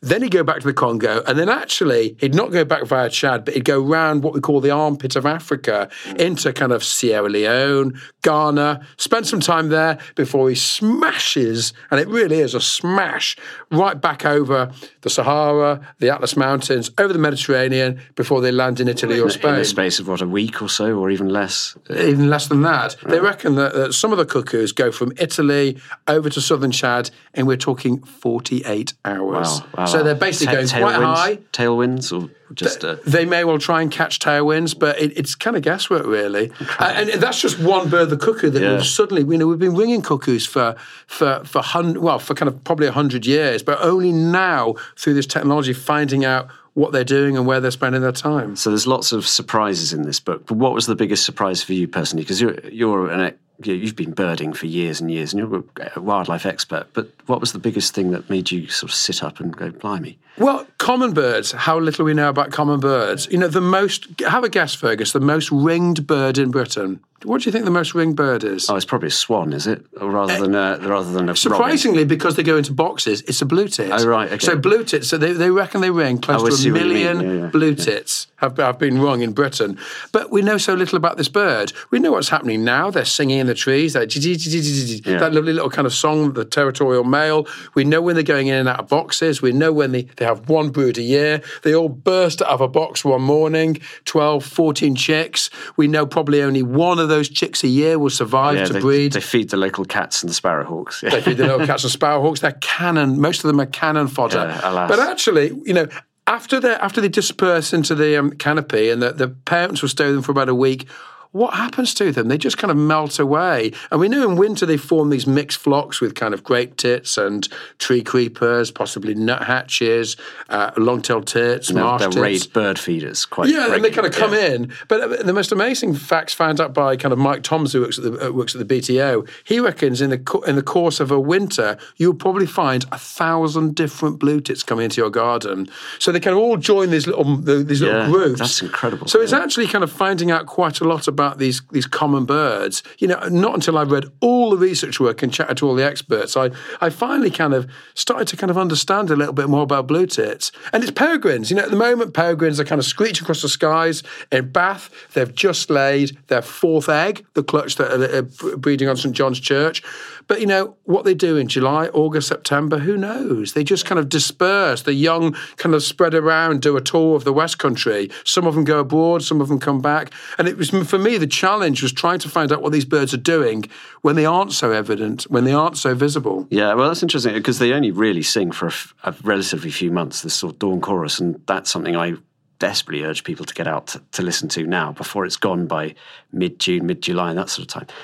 Then 0.07 0.23
he'd 0.23 0.31
go 0.31 0.45
back 0.45 0.61
to 0.61 0.67
the 0.67 0.73
Congo, 0.73 1.21
and 1.27 1.37
then 1.37 1.49
actually 1.49 2.17
he'd 2.21 2.33
not 2.35 2.53
go 2.53 2.65
back 2.65 2.85
via 2.85 3.11
Chad, 3.11 3.45
but 3.45 3.55
he'd 3.55 3.65
go 3.65 3.81
round 3.81 4.23
what 4.23 4.35
we 4.35 4.41
call 4.41 4.61
the 4.61 4.71
armpit 4.71 5.17
of 5.17 5.27
Africa 5.27 5.89
into 6.17 6.53
kind 6.53 6.71
of 6.71 6.85
Sierra 6.85 7.29
Leone, 7.29 8.01
Ghana, 8.23 8.87
spend 8.99 9.27
some 9.27 9.41
time 9.41 9.69
there 9.69 9.99
before 10.15 10.49
he 10.49 10.55
smashes, 10.55 11.73
and 11.91 11.99
it 11.99 12.07
really 12.07 12.39
is 12.39 12.55
a 12.55 12.61
smash, 12.61 13.37
right 13.73 14.01
back 14.01 14.25
over 14.25 14.71
the 15.01 15.11
Sahara, 15.11 15.81
the 15.99 16.09
Atlas 16.09 16.37
Mountains, 16.37 16.89
over 16.99 17.13
the 17.13 17.19
Mediterranean 17.19 18.01
before 18.15 18.41
they 18.41 18.53
land 18.53 18.79
in 18.79 18.87
Italy 18.87 19.19
or 19.19 19.29
Spain. 19.29 19.55
in 19.55 19.59
the 19.59 19.65
space 19.65 19.99
of 19.99 20.07
what 20.07 20.21
a 20.21 20.29
week 20.29 20.63
or 20.63 20.69
so, 20.69 20.97
or 20.97 21.11
even 21.11 21.31
less. 21.31 21.77
Even 21.91 22.31
less 22.31 22.47
than 22.47 22.63
that. 22.63 22.95
They 23.09 23.19
reckon 23.19 23.57
that, 23.57 23.75
that 23.75 23.93
some 23.93 24.13
of 24.13 24.19
the 24.19 24.25
cuckoos 24.25 24.71
go 24.71 24.93
from 24.93 25.13
Italy 25.19 25.79
over 26.07 26.31
to 26.31 26.41
southern 26.41 26.71
Chad, 26.71 27.11
and 27.35 27.49
we're 27.49 27.57
talking 27.57 28.05
48 28.05 28.95
hours. 29.05 29.61
Wow, 29.63 29.69
wow, 29.79 29.85
so 29.96 29.96
wow. 29.99 30.05
they're 30.05 30.15
basically 30.15 30.47
Ta- 30.47 30.53
going 30.63 30.69
quite 30.69 30.95
tailwinds- 30.97 31.15
high. 31.17 31.37
Tailwinds, 31.53 32.13
or 32.23 32.31
just 32.55 32.85
uh, 32.85 32.97
They 33.07 33.25
may 33.25 33.45
well 33.45 33.59
try 33.59 33.83
and 33.83 33.91
catch 33.91 34.19
tailwinds, 34.19 34.79
but 34.79 34.99
it, 35.01 35.17
it's 35.19 35.35
kind 35.35 35.57
of 35.57 35.63
guesswork, 35.63 36.07
really. 36.07 36.51
Uh, 36.79 36.93
and 36.95 37.09
that's 37.21 37.41
just 37.41 37.59
one 37.59 37.89
bird, 37.89 38.11
the 38.11 38.17
cuckoo, 38.17 38.51
that 38.51 38.63
Yeah. 38.63 38.81
suddenly, 38.83 39.23
you 39.23 39.39
know, 39.39 39.47
we've 39.47 39.59
been 39.59 39.75
ringing 39.77 40.03
cuckoos 40.03 40.47
for 40.47 40.77
for 41.07 41.43
for 41.45 41.63
hun- 41.63 42.01
well, 42.01 42.19
for 42.19 42.35
kind 42.35 42.49
of 42.49 42.63
probably 42.65 42.89
hundred 42.89 43.27
years, 43.27 43.63
but 43.63 43.79
only 43.81 44.13
now 44.13 44.75
through 44.97 45.15
this 45.15 45.27
technology 45.27 45.73
finding 45.73 46.25
out 46.25 46.49
what 46.75 46.93
they're 46.93 47.05
doing 47.05 47.39
and 47.39 47.47
where 47.47 47.59
they're 47.59 47.71
spending 47.71 48.03
their 48.03 48.13
time. 48.13 48.55
So 48.55 48.69
there's 48.69 48.87
lots 48.87 49.11
of 49.11 49.27
surprises 49.27 49.95
in 49.95 50.03
this 50.03 50.21
book. 50.21 50.47
But 50.47 50.59
what 50.59 50.75
was 50.75 50.85
the 50.87 50.95
biggest 50.95 51.25
surprise 51.25 51.63
for 51.63 51.73
you 51.73 51.89
personally? 51.89 52.23
Because 52.23 52.41
you're 52.41 52.59
you're 52.71 53.11
an 53.11 53.33
you've 53.63 53.97
been 53.97 54.13
birding 54.13 54.53
for 54.53 54.67
years 54.67 55.01
and 55.01 55.11
years, 55.11 55.33
and 55.33 55.41
you're 55.41 55.65
a 55.95 56.01
wildlife 56.01 56.47
expert. 56.47 56.87
But 56.93 57.11
what 57.27 57.41
was 57.41 57.53
the 57.53 57.59
biggest 57.59 57.95
thing 57.95 58.11
that 58.13 58.29
made 58.31 58.51
you 58.51 58.69
sort 58.69 58.91
of 58.91 58.95
sit 58.97 59.23
up 59.23 59.41
and 59.41 59.57
go, 59.57 59.71
"Blimey"? 59.71 60.19
Well, 60.39 60.67
common 60.79 61.13
birds, 61.15 61.53
how 61.53 61.79
little 61.79 62.05
we 62.05 62.13
know 62.13 62.29
about 62.29 62.53
common 62.53 62.79
birds. 62.81 63.27
You 63.31 63.39
know, 63.39 63.49
the 63.49 63.61
most, 63.63 64.21
have 64.21 64.45
a 64.45 64.51
guess, 64.51 64.75
Fergus, 64.75 65.13
the 65.13 65.21
most 65.21 65.51
ringed 65.51 66.07
bird 66.07 66.37
in 66.37 66.51
Britain. 66.51 67.01
What 67.23 67.41
do 67.41 67.47
you 67.49 67.53
think 67.53 67.65
the 67.65 67.71
most 67.71 67.95
ringed 67.95 68.15
bird 68.17 68.45
is? 68.45 68.69
Oh, 68.69 68.77
it's 68.77 68.85
probably 68.85 69.09
a 69.09 69.11
swan, 69.11 69.55
is 69.55 69.67
it, 69.67 69.85
or 69.99 70.11
rather 70.11 70.35
eh, 70.35 70.39
than 70.41 70.55
a, 70.55 70.79
rather 70.83 71.07
than 71.11 71.23
a 71.25 71.33
robin? 71.33 71.37
Surprisingly, 71.37 72.05
because 72.05 72.37
they 72.37 72.43
go 72.43 72.59
into 72.59 72.75
boxes, 72.75 73.23
it's 73.23 73.41
a 73.41 73.47
blue 73.47 73.69
tit. 73.69 73.91
Oh, 73.91 74.07
right, 74.07 74.29
okay. 74.31 74.45
So 74.45 74.59
blue 74.59 74.85
tits, 74.85 75.09
so 75.09 75.17
they, 75.17 75.33
they 75.33 75.51
reckon 75.51 75.81
they 75.81 75.91
ring 75.91 76.19
close 76.19 76.43
Oh, 76.43 76.45
to 76.45 76.49
a 76.49 76.51
what 76.51 76.61
you 76.63 76.73
mean. 76.75 76.89
million 76.89 77.21
Yeah, 77.21 77.43
yeah, 77.45 77.47
blue 77.51 77.71
yeah. 77.71 77.85
tits 77.85 78.27
have, 78.37 78.59
have 78.59 78.79
been 78.79 79.01
rung 79.01 79.23
in 79.23 79.33
Britain. 79.33 79.79
But 80.13 80.31
we 80.31 80.43
know 80.43 80.59
so 80.59 80.75
little 80.75 80.97
about 80.99 81.17
this 81.17 81.31
bird. 81.31 81.73
We 81.91 81.99
know 81.99 82.13
what's 82.13 82.29
happening 82.29 82.63
now. 82.65 82.91
They're 82.91 83.07
singing 83.07 83.39
in 83.47 83.49
the 83.49 83.55
trees, 83.55 83.93
that, 83.95 84.15
Yeah. 84.15 85.19
that 85.19 85.33
lovely 85.33 85.53
little 85.53 85.71
kind 85.71 85.87
of 85.87 85.95
song, 85.95 86.33
the 86.33 86.45
territorial 86.45 87.05
male. 87.05 87.47
We 87.75 87.85
know 87.85 88.03
when 88.03 88.15
they're 88.17 88.23
going 88.25 88.49
in 88.49 88.55
and 88.57 88.69
out 88.69 88.81
of 88.81 88.89
boxes. 88.89 89.41
We 89.41 89.53
know 89.53 89.73
when 89.73 89.93
they, 89.93 90.03
they 90.17 90.25
have 90.25 90.49
one 90.49 90.71
brood 90.71 90.99
a 90.99 91.03
year. 91.03 91.41
They 91.63 91.75
all 91.75 91.89
burst 91.89 92.43
out 92.43 92.49
of 92.49 92.61
a 92.61 92.69
box 92.69 93.05
one 93.05 93.23
morning, 93.23 93.79
12, 94.05 94.45
14 94.45 94.95
chicks. 94.97 95.51
We 95.77 95.87
know 95.89 96.07
probably 96.07 96.43
only 96.43 96.63
one 96.63 96.99
of 96.99 97.09
those 97.09 97.29
chicks 97.29 97.63
a 97.65 97.69
year 97.69 97.99
will 97.99 98.11
survive 98.11 98.57
Yeah, 98.57 98.65
to 98.67 98.73
they, 98.75 98.81
breed. 98.81 99.13
they 99.13 99.21
feed 99.21 99.51
the 99.51 99.57
local 99.57 99.85
cats 99.85 100.23
and 100.23 100.31
the 100.31 100.35
sparrowhawks. 100.35 101.03
Yeah. 101.03 101.11
They 101.11 101.21
feed 101.23 101.37
the 101.37 101.47
little 101.47 101.67
cats 101.67 101.85
and 101.85 101.93
sparrowhawks. 101.93 102.41
They're 102.41 102.59
cannon. 102.61 103.21
Most 103.21 103.45
of 103.45 103.49
them 103.49 103.61
are 103.61 103.67
cannon 103.67 104.09
fodder. 104.09 104.59
But 104.63 104.99
actually, 104.99 105.49
you 105.65 105.73
know, 105.75 105.87
after 106.29 106.59
they 106.59 106.75
after 106.75 107.01
they 107.01 107.09
disperse 107.09 107.73
into 107.73 107.95
the 107.95 108.17
um, 108.19 108.33
canopy 108.33 108.91
and 108.91 109.01
the, 109.01 109.13
the 109.13 109.29
parents 109.29 109.81
will 109.83 109.89
stay 109.89 110.07
with 110.07 110.15
them 110.17 110.23
for 110.23 110.33
about 110.33 110.49
a 110.49 110.55
week, 110.55 110.89
what 111.37 111.55
happens 111.55 111.95
to 111.95 112.11
them? 112.13 112.29
They 112.29 112.39
just 112.39 112.59
kind 112.59 112.71
of 112.71 112.77
melt 112.77 113.19
away. 113.19 113.73
And 113.91 114.01
we 114.01 114.09
know 114.09 114.29
in 114.29 114.37
winter 114.37 114.67
they 114.67 114.77
form 114.77 115.11
these 115.11 115.27
mixed 115.27 115.59
flocks 115.59 116.01
with 116.01 116.15
kind 116.15 116.33
of 116.35 116.43
great 116.43 116.77
tits 116.79 117.19
and 117.19 117.47
tree 117.79 118.03
creepers, 118.03 118.71
possibly 118.71 119.15
nuthatches, 119.15 120.17
uh, 120.49 120.71
long-tailed 120.77 121.27
tits, 121.27 121.69
They're, 121.69 121.83
marsh 121.83 122.01
they're 122.01 122.09
tits. 122.11 122.21
raised 122.23 122.53
bird 122.53 122.79
feeders 122.79 123.25
quite 123.25 123.49
Yeah, 123.49 123.75
and 123.75 123.85
they 123.85 123.91
kind 123.91 124.07
of 124.07 124.13
come 124.13 124.31
regularly. 124.33 124.65
in. 124.65 124.73
But 124.89 125.01
uh, 125.01 125.23
the 125.23 125.33
most 125.33 125.53
amazing 125.53 125.95
facts 125.95 126.33
found 126.35 126.61
out 126.61 126.75
by 126.75 126.97
kind 126.97 127.13
of 127.13 127.19
Mike 127.19 127.43
Toms, 127.43 127.73
who 127.73 127.83
works 127.83 127.99
at 127.99 128.05
the 128.05 128.29
uh, 128.29 128.31
works 128.33 128.55
at 128.55 128.67
the 128.67 128.75
BTO. 128.75 129.29
He 129.45 129.61
reckons 129.61 130.01
in 130.01 130.11
the 130.11 130.19
co- 130.19 130.43
in 130.43 130.57
the 130.57 130.63
course 130.63 131.01
of 131.01 131.11
a 131.11 131.21
winter, 131.21 131.77
you'll 131.97 132.15
probably 132.15 132.47
find 132.47 132.85
a 132.93 132.99
thousand 132.99 133.75
different 133.75 134.19
blue 134.19 134.41
tits 134.41 134.63
coming 134.63 134.85
into 134.85 135.01
your 135.01 135.11
garden. 135.11 135.69
So 135.99 136.13
they 136.13 136.21
kind 136.21 136.37
of 136.37 136.43
all 136.43 136.57
join 136.57 136.91
these 136.91 137.07
little 137.07 137.25
the- 137.37 137.57
these 137.65 137.81
Yeah, 137.81 138.07
little 138.07 138.13
groups. 138.13 138.39
that's 138.41 138.63
incredible, 138.63 139.07
So 139.09 139.21
it's 139.21 139.33
actually 139.33 139.67
kind 139.67 139.85
of 139.85 139.91
finding 139.93 140.31
out 140.31 140.47
quite 140.47 140.81
a 140.81 140.85
lot 140.85 141.09
about 141.09 141.26
these 141.35 141.63
these 141.71 141.87
common 141.87 142.25
birds. 142.25 142.83
You 142.99 143.09
know, 143.09 143.21
not 143.29 143.55
until 143.55 143.79
I 143.79 143.83
read 143.83 144.05
all 144.21 144.51
the 144.51 144.57
research 144.57 145.01
work 145.01 145.23
and 145.23 145.33
chatted 145.33 145.57
to 145.59 145.69
all 145.69 145.75
the 145.75 145.85
experts, 145.85 146.37
I 146.37 146.51
I 146.81 146.91
finally 146.91 147.31
kind 147.31 147.55
of 147.55 147.67
started 147.95 148.29
to 148.29 148.37
kind 148.37 148.51
of 148.51 148.59
understand 148.59 149.11
a 149.11 149.17
little 149.17 149.35
bit 149.35 149.49
more 149.49 149.63
about 149.63 149.87
blue 149.87 150.07
tits. 150.07 150.53
And 150.73 150.83
it's 150.83 150.93
peregrines. 150.93 151.51
You 151.51 151.57
know, 151.57 151.65
at 151.65 151.71
the 151.71 151.77
moment, 151.77 152.15
peregrines 152.15 152.61
are 152.61 152.65
kind 152.65 152.79
of 152.79 152.85
screeching 152.85 153.25
across 153.25 153.43
the 153.43 153.49
skies. 153.49 154.03
In 154.33 154.51
Bath, 154.51 154.91
they've 155.15 155.35
just 155.35 155.71
laid 155.71 156.17
their 156.29 156.43
fourth 156.43 156.89
egg, 156.89 157.27
the 157.35 157.43
clutch 157.43 157.77
that 157.77 157.93
are 157.93 158.57
breeding 158.57 158.89
on 158.89 158.97
St 158.97 159.15
John's 159.15 159.41
Church. 159.41 159.83
But 160.29 160.41
you 160.41 160.47
know 160.47 160.77
what 160.85 161.05
they 161.05 161.15
do 161.15 161.37
in 161.37 161.49
July, 161.49 161.87
August, 161.89 162.29
September, 162.29 162.79
who 162.79 162.97
knows? 162.97 163.53
They 163.53 163.63
just 163.63 163.87
kind 163.87 163.99
of 163.99 164.09
disperse. 164.09 164.83
The 164.83 164.95
young 164.95 165.37
kind 165.57 165.75
of 165.75 165.83
spread 165.83 166.15
around, 166.15 166.63
do 166.63 166.77
a 166.77 166.81
tour 166.81 167.15
of 167.15 167.25
the 167.25 167.33
West 167.33 167.59
Country. 167.59 168.11
Some 168.25 168.47
of 168.47 168.55
them 168.55 168.65
go 168.65 168.81
abroad, 168.81 169.23
some 169.23 169.41
of 169.41 169.49
them 169.49 169.61
come 169.61 169.81
back. 169.81 170.13
And 170.37 170.49
it 170.49 170.57
was 170.57 170.71
for 170.71 170.99
me 170.99 171.06
the 171.15 171.27
challenge 171.27 171.83
was 171.83 171.93
trying 171.93 172.19
to 172.19 172.29
find 172.29 172.51
out 172.51 172.63
what 172.63 172.73
these 172.73 172.85
birds 172.85 173.15
are 173.15 173.19
doing 173.19 173.65
when 174.03 174.17
they 174.17 174.27
aren't 174.27 174.53
so 174.53 174.73
evident, 174.73 175.23
when 175.25 175.45
they 175.45 175.53
aren't 175.53 175.77
so 175.77 175.95
visible. 175.95 176.47
Yeah, 176.51 176.75
well, 176.75 176.89
that's 176.89 177.03
interesting 177.03 177.35
because 177.35 177.59
they 177.59 177.73
only 177.73 177.93
really 177.93 178.23
sing 178.23 178.51
for 178.51 178.71
a, 179.05 179.15
relatively 179.23 179.71
few 179.71 179.93
months, 179.93 180.23
this 180.23 180.35
sort 180.35 180.55
of 180.55 180.59
dawn 180.59 180.81
chorus, 180.81 181.21
and 181.21 181.41
that's 181.47 181.71
something 181.71 181.97
I 181.97 182.15
desperately 182.59 183.05
urge 183.05 183.25
people 183.25 183.45
to 183.47 183.55
get 183.55 183.67
out 183.67 183.87
to, 183.89 184.03
to 184.13 184.23
listen 184.23 184.49
to 184.49 184.67
now 184.67 184.93
before 184.93 185.25
it's 185.25 185.37
gone 185.37 185.67
by 185.67 185.95
mid 186.33 186.59
June, 186.59 186.87
mid 186.87 187.03
July, 187.03 187.31
and 187.31 187.39
that 187.39 187.49
sort 187.49 187.75
of 187.75 187.87
time. 187.89 187.97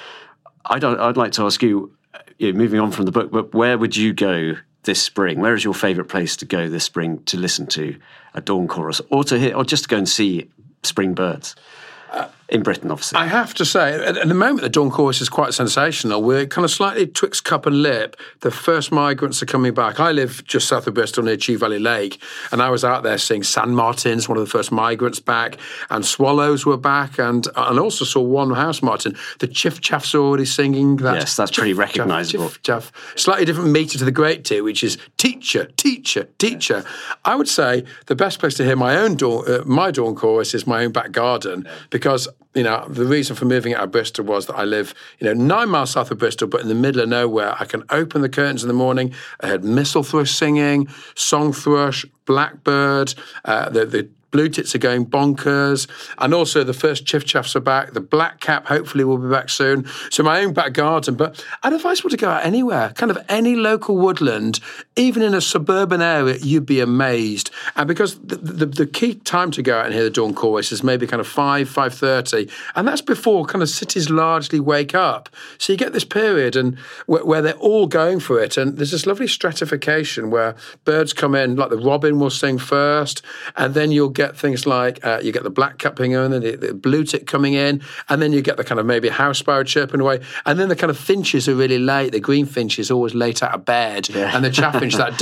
I'd 0.66 1.16
like 1.16 1.32
to 1.32 1.44
ask 1.44 1.60
you, 1.62 1.92
you 2.38 2.52
know, 2.52 2.58
moving 2.58 2.78
on 2.78 2.92
from 2.92 3.06
the 3.06 3.12
book, 3.12 3.32
but 3.32 3.52
where 3.52 3.76
would 3.76 3.96
you 3.96 4.12
go 4.12 4.54
this 4.84 5.02
spring? 5.02 5.40
Where 5.40 5.54
is 5.54 5.64
your 5.64 5.74
favourite 5.74 6.08
place 6.08 6.36
to 6.36 6.44
go 6.44 6.68
this 6.68 6.84
spring 6.84 7.22
to 7.24 7.36
listen 7.36 7.66
to 7.68 7.98
a 8.34 8.40
dawn 8.40 8.68
chorus, 8.68 9.00
or 9.10 9.24
to 9.24 9.38
hear, 9.38 9.56
or 9.56 9.64
just 9.64 9.84
to 9.84 9.88
go 9.88 9.96
and 9.96 10.08
see 10.08 10.48
spring 10.82 11.14
birds 11.14 11.56
in 12.52 12.62
Britain, 12.62 12.90
obviously? 12.90 13.18
I 13.18 13.26
have 13.26 13.54
to 13.54 13.64
say, 13.64 13.94
at, 13.94 14.18
at 14.18 14.28
the 14.28 14.34
moment, 14.34 14.60
the 14.60 14.68
dawn 14.68 14.90
chorus 14.90 15.22
is 15.22 15.30
quite 15.30 15.54
sensational. 15.54 16.22
We're 16.22 16.46
kind 16.46 16.66
of 16.66 16.70
slightly 16.70 17.06
twixt 17.06 17.44
cup 17.44 17.64
and 17.64 17.82
lip. 17.82 18.14
The 18.40 18.50
first 18.50 18.92
migrants 18.92 19.42
are 19.42 19.46
coming 19.46 19.72
back. 19.72 19.98
I 19.98 20.12
live 20.12 20.44
just 20.44 20.68
south 20.68 20.86
of 20.86 20.92
Bristol 20.92 21.24
near 21.24 21.38
Chew 21.38 21.56
Valley 21.56 21.78
Lake, 21.78 22.20
and 22.52 22.60
I 22.60 22.68
was 22.68 22.84
out 22.84 23.04
there 23.04 23.16
seeing 23.16 23.42
sand 23.42 23.74
martins, 23.74 24.28
one 24.28 24.36
of 24.36 24.44
the 24.44 24.50
first 24.50 24.70
migrants 24.70 25.18
back, 25.18 25.56
and 25.88 26.04
swallows 26.04 26.66
were 26.66 26.76
back, 26.76 27.18
and 27.18 27.48
and 27.56 27.78
also 27.78 28.04
saw 28.04 28.20
one 28.20 28.50
house 28.52 28.82
martin. 28.82 29.16
The 29.38 29.48
chiff 29.48 29.80
chaffs 29.80 30.14
already 30.14 30.44
singing. 30.44 30.96
That 30.98 31.14
Yes, 31.14 31.36
that's 31.36 31.52
pretty 31.52 31.72
recognisable. 31.72 32.50
chiff, 32.50 32.62
chaff. 32.62 32.92
Slightly 33.16 33.46
different 33.46 33.70
meter 33.70 33.96
to 33.98 34.04
the 34.04 34.12
great 34.12 34.44
tit, 34.44 34.62
which 34.62 34.84
is 34.84 34.98
teacher, 35.16 35.70
teacher, 35.76 36.24
teacher. 36.38 36.84
I 37.24 37.34
would 37.34 37.48
say 37.48 37.84
the 38.06 38.14
best 38.14 38.40
place 38.40 38.54
to 38.56 38.64
hear 38.64 38.76
my 38.76 38.96
own 38.96 39.14
dawn, 39.16 39.50
uh, 39.50 39.62
my 39.64 39.90
dawn 39.90 40.14
chorus 40.14 40.52
is 40.52 40.66
my 40.66 40.84
own 40.84 40.92
back 40.92 41.12
garden 41.12 41.66
because 41.88 42.28
you 42.54 42.62
know 42.62 42.86
the 42.88 43.04
reason 43.04 43.36
for 43.36 43.44
moving 43.44 43.74
out 43.74 43.84
of 43.84 43.90
Bristol 43.90 44.24
was 44.24 44.46
that 44.46 44.56
I 44.56 44.64
live 44.64 44.94
you 45.18 45.26
know 45.26 45.32
nine 45.32 45.68
miles 45.70 45.92
south 45.92 46.10
of 46.10 46.18
Bristol, 46.18 46.48
but 46.48 46.60
in 46.60 46.68
the 46.68 46.74
middle 46.74 47.02
of 47.02 47.08
nowhere. 47.08 47.54
I 47.58 47.64
can 47.64 47.84
open 47.90 48.22
the 48.22 48.28
curtains 48.28 48.62
in 48.62 48.68
the 48.68 48.74
morning. 48.74 49.14
I 49.40 49.48
heard 49.48 49.64
mistle 49.64 50.02
thrush 50.02 50.32
singing, 50.32 50.88
song 51.14 51.52
thrush, 51.52 52.04
blackbird, 52.26 53.14
uh, 53.44 53.68
the 53.70 53.86
the 53.86 54.08
Blue 54.32 54.48
tits 54.48 54.74
are 54.74 54.78
going 54.78 55.06
bonkers. 55.06 55.88
And 56.18 56.34
also 56.34 56.64
the 56.64 56.74
first 56.74 57.06
chiff 57.06 57.24
chaffs 57.24 57.54
are 57.54 57.60
back. 57.60 57.92
The 57.92 58.00
black 58.00 58.40
cap 58.40 58.66
hopefully 58.66 59.04
will 59.04 59.18
be 59.18 59.28
back 59.28 59.48
soon. 59.48 59.86
So 60.10 60.24
my 60.24 60.42
own 60.42 60.52
back 60.52 60.72
garden. 60.72 61.14
But 61.14 61.44
I'd 61.62 61.72
advise 61.72 62.00
people 62.00 62.10
to 62.10 62.16
go 62.16 62.30
out 62.30 62.44
anywhere, 62.44 62.90
kind 62.96 63.10
of 63.10 63.18
any 63.28 63.54
local 63.54 63.96
woodland, 63.96 64.58
even 64.96 65.22
in 65.22 65.34
a 65.34 65.40
suburban 65.40 66.02
area, 66.02 66.36
you'd 66.38 66.66
be 66.66 66.80
amazed. 66.80 67.50
And 67.76 67.86
because 67.86 68.18
the, 68.18 68.36
the, 68.36 68.66
the 68.66 68.86
key 68.86 69.14
time 69.14 69.50
to 69.52 69.62
go 69.62 69.78
out 69.78 69.86
and 69.86 69.94
hear 69.94 70.02
the 70.02 70.10
dawn 70.10 70.34
chorus 70.34 70.72
is 70.72 70.82
maybe 70.82 71.06
kind 71.06 71.20
of 71.20 71.28
5, 71.28 71.68
5.30. 71.68 72.50
And 72.74 72.88
that's 72.88 73.02
before 73.02 73.44
kind 73.44 73.62
of 73.62 73.68
cities 73.68 74.10
largely 74.10 74.60
wake 74.60 74.94
up. 74.94 75.28
So 75.58 75.72
you 75.72 75.78
get 75.78 75.92
this 75.92 76.04
period 76.04 76.56
and 76.56 76.78
where, 77.06 77.24
where 77.24 77.42
they're 77.42 77.54
all 77.54 77.86
going 77.86 78.20
for 78.20 78.40
it. 78.40 78.56
And 78.56 78.78
there's 78.78 78.90
this 78.90 79.06
lovely 79.06 79.28
stratification 79.28 80.30
where 80.30 80.56
birds 80.84 81.12
come 81.12 81.34
in, 81.34 81.56
like 81.56 81.70
the 81.70 81.78
robin 81.78 82.18
will 82.18 82.30
sing 82.30 82.58
first, 82.58 83.22
and 83.56 83.74
then 83.74 83.92
you'll 83.92 84.08
get 84.08 84.21
get 84.22 84.36
things 84.36 84.66
like 84.66 85.04
uh, 85.04 85.20
you 85.22 85.32
get 85.32 85.42
the 85.42 85.50
black 85.50 85.78
cap 85.78 85.96
coming 85.96 86.12
then 86.12 86.30
the, 86.30 86.56
the 86.56 86.74
blue 86.74 87.04
tit 87.04 87.26
coming 87.26 87.54
in, 87.54 87.82
and 88.08 88.22
then 88.22 88.32
you 88.32 88.42
get 88.42 88.56
the 88.56 88.64
kind 88.64 88.78
of 88.78 88.86
maybe 88.86 89.08
house 89.08 89.38
sparrow 89.38 89.64
chirping 89.64 90.00
away, 90.00 90.20
and 90.46 90.58
then 90.58 90.68
the 90.68 90.76
kind 90.76 90.90
of 90.90 90.98
finches 90.98 91.48
are 91.48 91.54
really 91.54 91.78
late. 91.78 92.12
The 92.12 92.20
green 92.20 92.46
finch 92.46 92.78
is 92.78 92.90
always 92.90 93.14
late 93.14 93.42
out 93.42 93.54
of 93.54 93.64
bed, 93.64 94.08
yeah. 94.08 94.34
and 94.34 94.44
the 94.44 94.50
chaffinch 94.50 94.94
that 94.96 95.18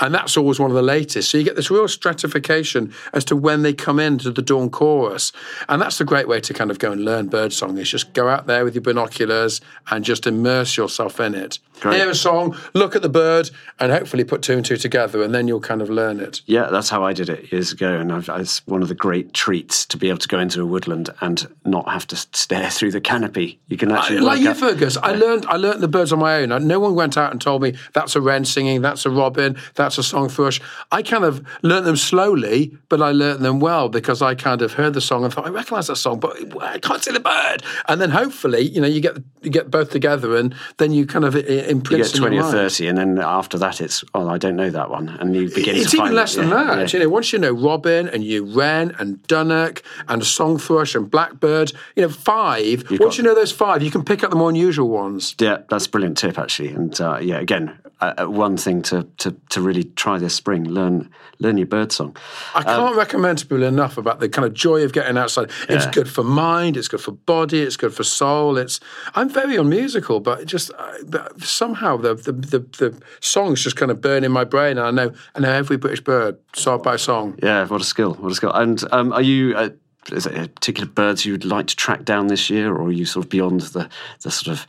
and 0.00 0.14
that's 0.14 0.36
always 0.36 0.58
one 0.58 0.70
of 0.70 0.74
the 0.74 0.82
latest. 0.82 1.30
So 1.30 1.38
you 1.38 1.44
get 1.44 1.56
this 1.56 1.70
real 1.70 1.88
stratification 1.88 2.92
as 3.12 3.24
to 3.26 3.36
when 3.36 3.62
they 3.62 3.72
come 3.72 3.98
into 3.98 4.30
the 4.30 4.42
dawn 4.42 4.70
chorus, 4.70 5.32
and 5.68 5.80
that's 5.80 6.00
a 6.00 6.04
great 6.04 6.28
way 6.28 6.40
to 6.40 6.54
kind 6.54 6.70
of 6.70 6.78
go 6.78 6.92
and 6.92 7.04
learn 7.04 7.28
birdsong. 7.28 7.78
Is 7.78 7.90
just 7.90 8.12
go 8.12 8.28
out 8.28 8.46
there 8.46 8.64
with 8.64 8.74
your 8.74 8.82
binoculars 8.82 9.60
and 9.90 10.04
just 10.04 10.26
immerse 10.26 10.76
yourself 10.76 11.20
in 11.20 11.34
it. 11.34 11.58
Great. 11.80 11.96
Hear 11.96 12.08
a 12.08 12.14
song, 12.14 12.56
look 12.72 12.94
at 12.96 13.02
the 13.02 13.08
bird, 13.08 13.50
and 13.78 13.90
hopefully 13.92 14.24
put 14.24 14.42
two 14.42 14.54
and 14.54 14.64
two 14.64 14.76
together, 14.76 15.22
and 15.22 15.34
then 15.34 15.48
you'll 15.48 15.60
kind 15.60 15.82
of 15.82 15.90
learn 15.90 16.20
it. 16.20 16.40
Yeah, 16.46 16.68
that's 16.70 16.88
how 16.88 17.04
I 17.04 17.12
did 17.12 17.28
it 17.28 17.52
years 17.52 17.72
ago, 17.72 17.98
and 17.98 18.12
I've, 18.12 18.28
it's 18.28 18.66
one 18.66 18.82
of 18.82 18.88
the 18.88 18.94
great 18.94 19.34
treats 19.34 19.84
to 19.86 19.96
be 19.96 20.08
able 20.08 20.18
to 20.18 20.28
go 20.28 20.38
into 20.38 20.62
a 20.62 20.66
woodland 20.66 21.10
and 21.20 21.46
not 21.64 21.88
have 21.88 22.06
to 22.08 22.16
stare 22.16 22.70
through 22.70 22.92
the 22.92 23.00
canopy. 23.00 23.58
You 23.68 23.76
can 23.76 23.90
actually 23.90 24.20
like 24.20 24.38
work 24.38 24.46
you, 24.46 24.54
Fergus, 24.54 24.96
I 24.96 25.12
learned 25.12 25.46
I 25.46 25.56
learned 25.56 25.82
the 25.82 25.88
birds 25.88 26.12
on 26.12 26.20
my 26.20 26.42
own. 26.42 26.66
No 26.66 26.80
one 26.80 26.94
went 26.94 27.16
out 27.16 27.32
and 27.32 27.40
told 27.40 27.62
me 27.62 27.74
that's 27.92 28.16
a 28.16 28.20
wren 28.20 28.44
singing, 28.44 28.80
that's 28.80 29.04
a 29.04 29.10
robin, 29.10 29.56
that's 29.74 29.98
a 29.98 30.02
song 30.02 30.28
thrush. 30.28 30.60
I 30.92 31.02
kind 31.02 31.24
of 31.24 31.44
learned 31.62 31.86
them 31.86 31.96
slowly, 31.96 32.76
but 32.88 33.02
I 33.02 33.10
learned 33.10 33.44
them 33.44 33.60
well 33.60 33.88
because 33.88 34.22
I 34.22 34.34
kind 34.34 34.62
of 34.62 34.74
heard 34.74 34.94
the 34.94 35.00
song 35.00 35.24
and 35.24 35.32
thought 35.32 35.46
I 35.46 35.50
recognise 35.50 35.88
that 35.88 35.96
song, 35.96 36.20
but 36.20 36.36
I 36.62 36.78
can't 36.78 37.02
see 37.02 37.12
the 37.12 37.20
bird. 37.20 37.62
And 37.88 38.00
then 38.00 38.10
hopefully, 38.10 38.60
you 38.62 38.80
know, 38.80 38.86
you 38.86 39.00
get 39.00 39.18
you 39.42 39.50
get 39.50 39.70
both 39.70 39.90
together, 39.90 40.36
and 40.36 40.54
then 40.78 40.92
you 40.92 41.06
kind 41.06 41.24
of 41.24 41.34
i- 41.64 41.70
imprint 41.70 41.98
You 41.98 42.04
get 42.04 42.14
twenty 42.14 42.38
or 42.38 42.44
thirty, 42.50 42.86
and 42.88 42.96
then 42.98 43.18
after 43.18 43.58
that, 43.58 43.80
it's 43.80 44.04
oh, 44.14 44.28
I 44.28 44.38
don't 44.38 44.56
know 44.56 44.70
that 44.70 44.90
one, 44.90 45.08
and 45.08 45.34
you 45.34 45.48
begin 45.48 45.76
It's 45.76 45.90
to 45.92 45.96
even 45.98 46.14
less 46.14 46.34
it. 46.34 46.40
than 46.40 46.50
Yeah, 46.50 46.64
that. 46.76 46.92
yeah. 46.92 46.98
You 46.98 47.04
know, 47.04 47.10
once 47.10 47.32
you 47.32 47.38
know 47.38 47.52
robin 47.52 48.08
and 48.08 48.22
you 48.24 48.44
wren 48.44 48.94
and 48.98 49.22
dunnock 49.28 49.82
and 50.08 50.24
song 50.24 50.58
thrush 50.58 50.94
and 50.94 51.10
blackbird, 51.10 51.72
you 51.96 52.02
know, 52.02 52.08
five. 52.08 52.84
once 52.90 52.98
got- 52.98 53.18
you 53.18 53.24
know 53.24 53.34
those 53.34 53.52
five, 53.52 53.82
you 53.82 53.90
can 53.90 54.04
pick 54.04 54.22
up 54.24 54.30
the 54.30 54.36
more 54.36 54.50
unusual 54.50 54.88
ones. 54.88 55.34
Yeah, 55.40 55.58
that's 55.68 55.86
a 55.86 55.90
brilliant 55.90 56.18
tip 56.18 56.38
actually, 56.38 56.70
and 56.70 57.00
uh, 57.00 57.18
yeah, 57.20 57.38
again, 57.38 57.76
uh, 58.00 58.12
uh, 58.18 58.24
one 58.26 58.56
thing 58.56 58.82
to, 58.82 59.06
to 59.18 59.34
to 59.50 59.60
really 59.60 59.84
try 59.84 60.18
this 60.18 60.34
spring: 60.34 60.64
learn 60.64 61.10
learn 61.40 61.56
your 61.58 61.66
bird 61.66 61.90
song. 61.92 62.16
I 62.54 62.62
can't 62.62 62.96
recommend 62.96 63.38
to 63.38 63.46
people 63.46 63.64
enough 63.64 63.98
about 63.98 64.20
the 64.20 64.28
kind 64.28 64.46
of 64.46 64.54
joy 64.54 64.82
of 64.84 64.92
getting 64.92 65.16
outside. 65.18 65.50
It's 65.68 65.84
Yeah. 65.86 65.90
good 65.90 66.08
for 66.08 66.22
mind, 66.24 66.76
it's 66.76 66.88
good 66.88 67.00
for 67.00 67.12
body, 67.12 67.60
it's 67.62 67.76
good 67.76 67.92
for 67.94 68.04
soul. 68.04 68.56
It's 68.56 68.78
I'm 69.14 69.28
very 69.28 69.56
unmusical, 69.56 70.20
but 70.20 70.46
just 70.46 70.70
uh, 70.78 70.92
but 71.06 71.40
somehow 71.54 71.96
the, 71.96 72.14
the 72.14 72.32
the 72.32 72.58
the 72.78 73.02
songs 73.20 73.62
just 73.62 73.76
kind 73.76 73.90
of 73.90 74.00
burn 74.00 74.24
in 74.24 74.32
my 74.32 74.44
brain, 74.44 74.78
and 74.78 74.86
I 74.86 74.90
know 74.90 75.14
I 75.34 75.40
know 75.40 75.50
every 75.50 75.76
British 75.76 76.00
bird 76.00 76.38
song 76.54 76.82
by 76.82 76.96
song. 76.96 77.38
Yeah, 77.42 77.66
what 77.66 77.80
a 77.80 77.84
skill! 77.84 78.14
What 78.14 78.32
a 78.32 78.34
skill! 78.34 78.52
And 78.52 78.82
um, 78.92 79.12
are 79.12 79.22
you? 79.22 79.56
Uh, 79.56 79.70
is 80.12 80.24
there 80.24 80.48
particular 80.48 80.86
birds 80.86 81.24
you 81.24 81.32
would 81.32 81.46
like 81.46 81.66
to 81.68 81.76
track 81.76 82.04
down 82.04 82.26
this 82.26 82.50
year, 82.50 82.74
or 82.74 82.88
are 82.88 82.92
you 82.92 83.06
sort 83.06 83.24
of 83.24 83.30
beyond 83.30 83.60
the 83.60 83.88
the 84.22 84.30
sort 84.30 84.58
of 84.58 84.66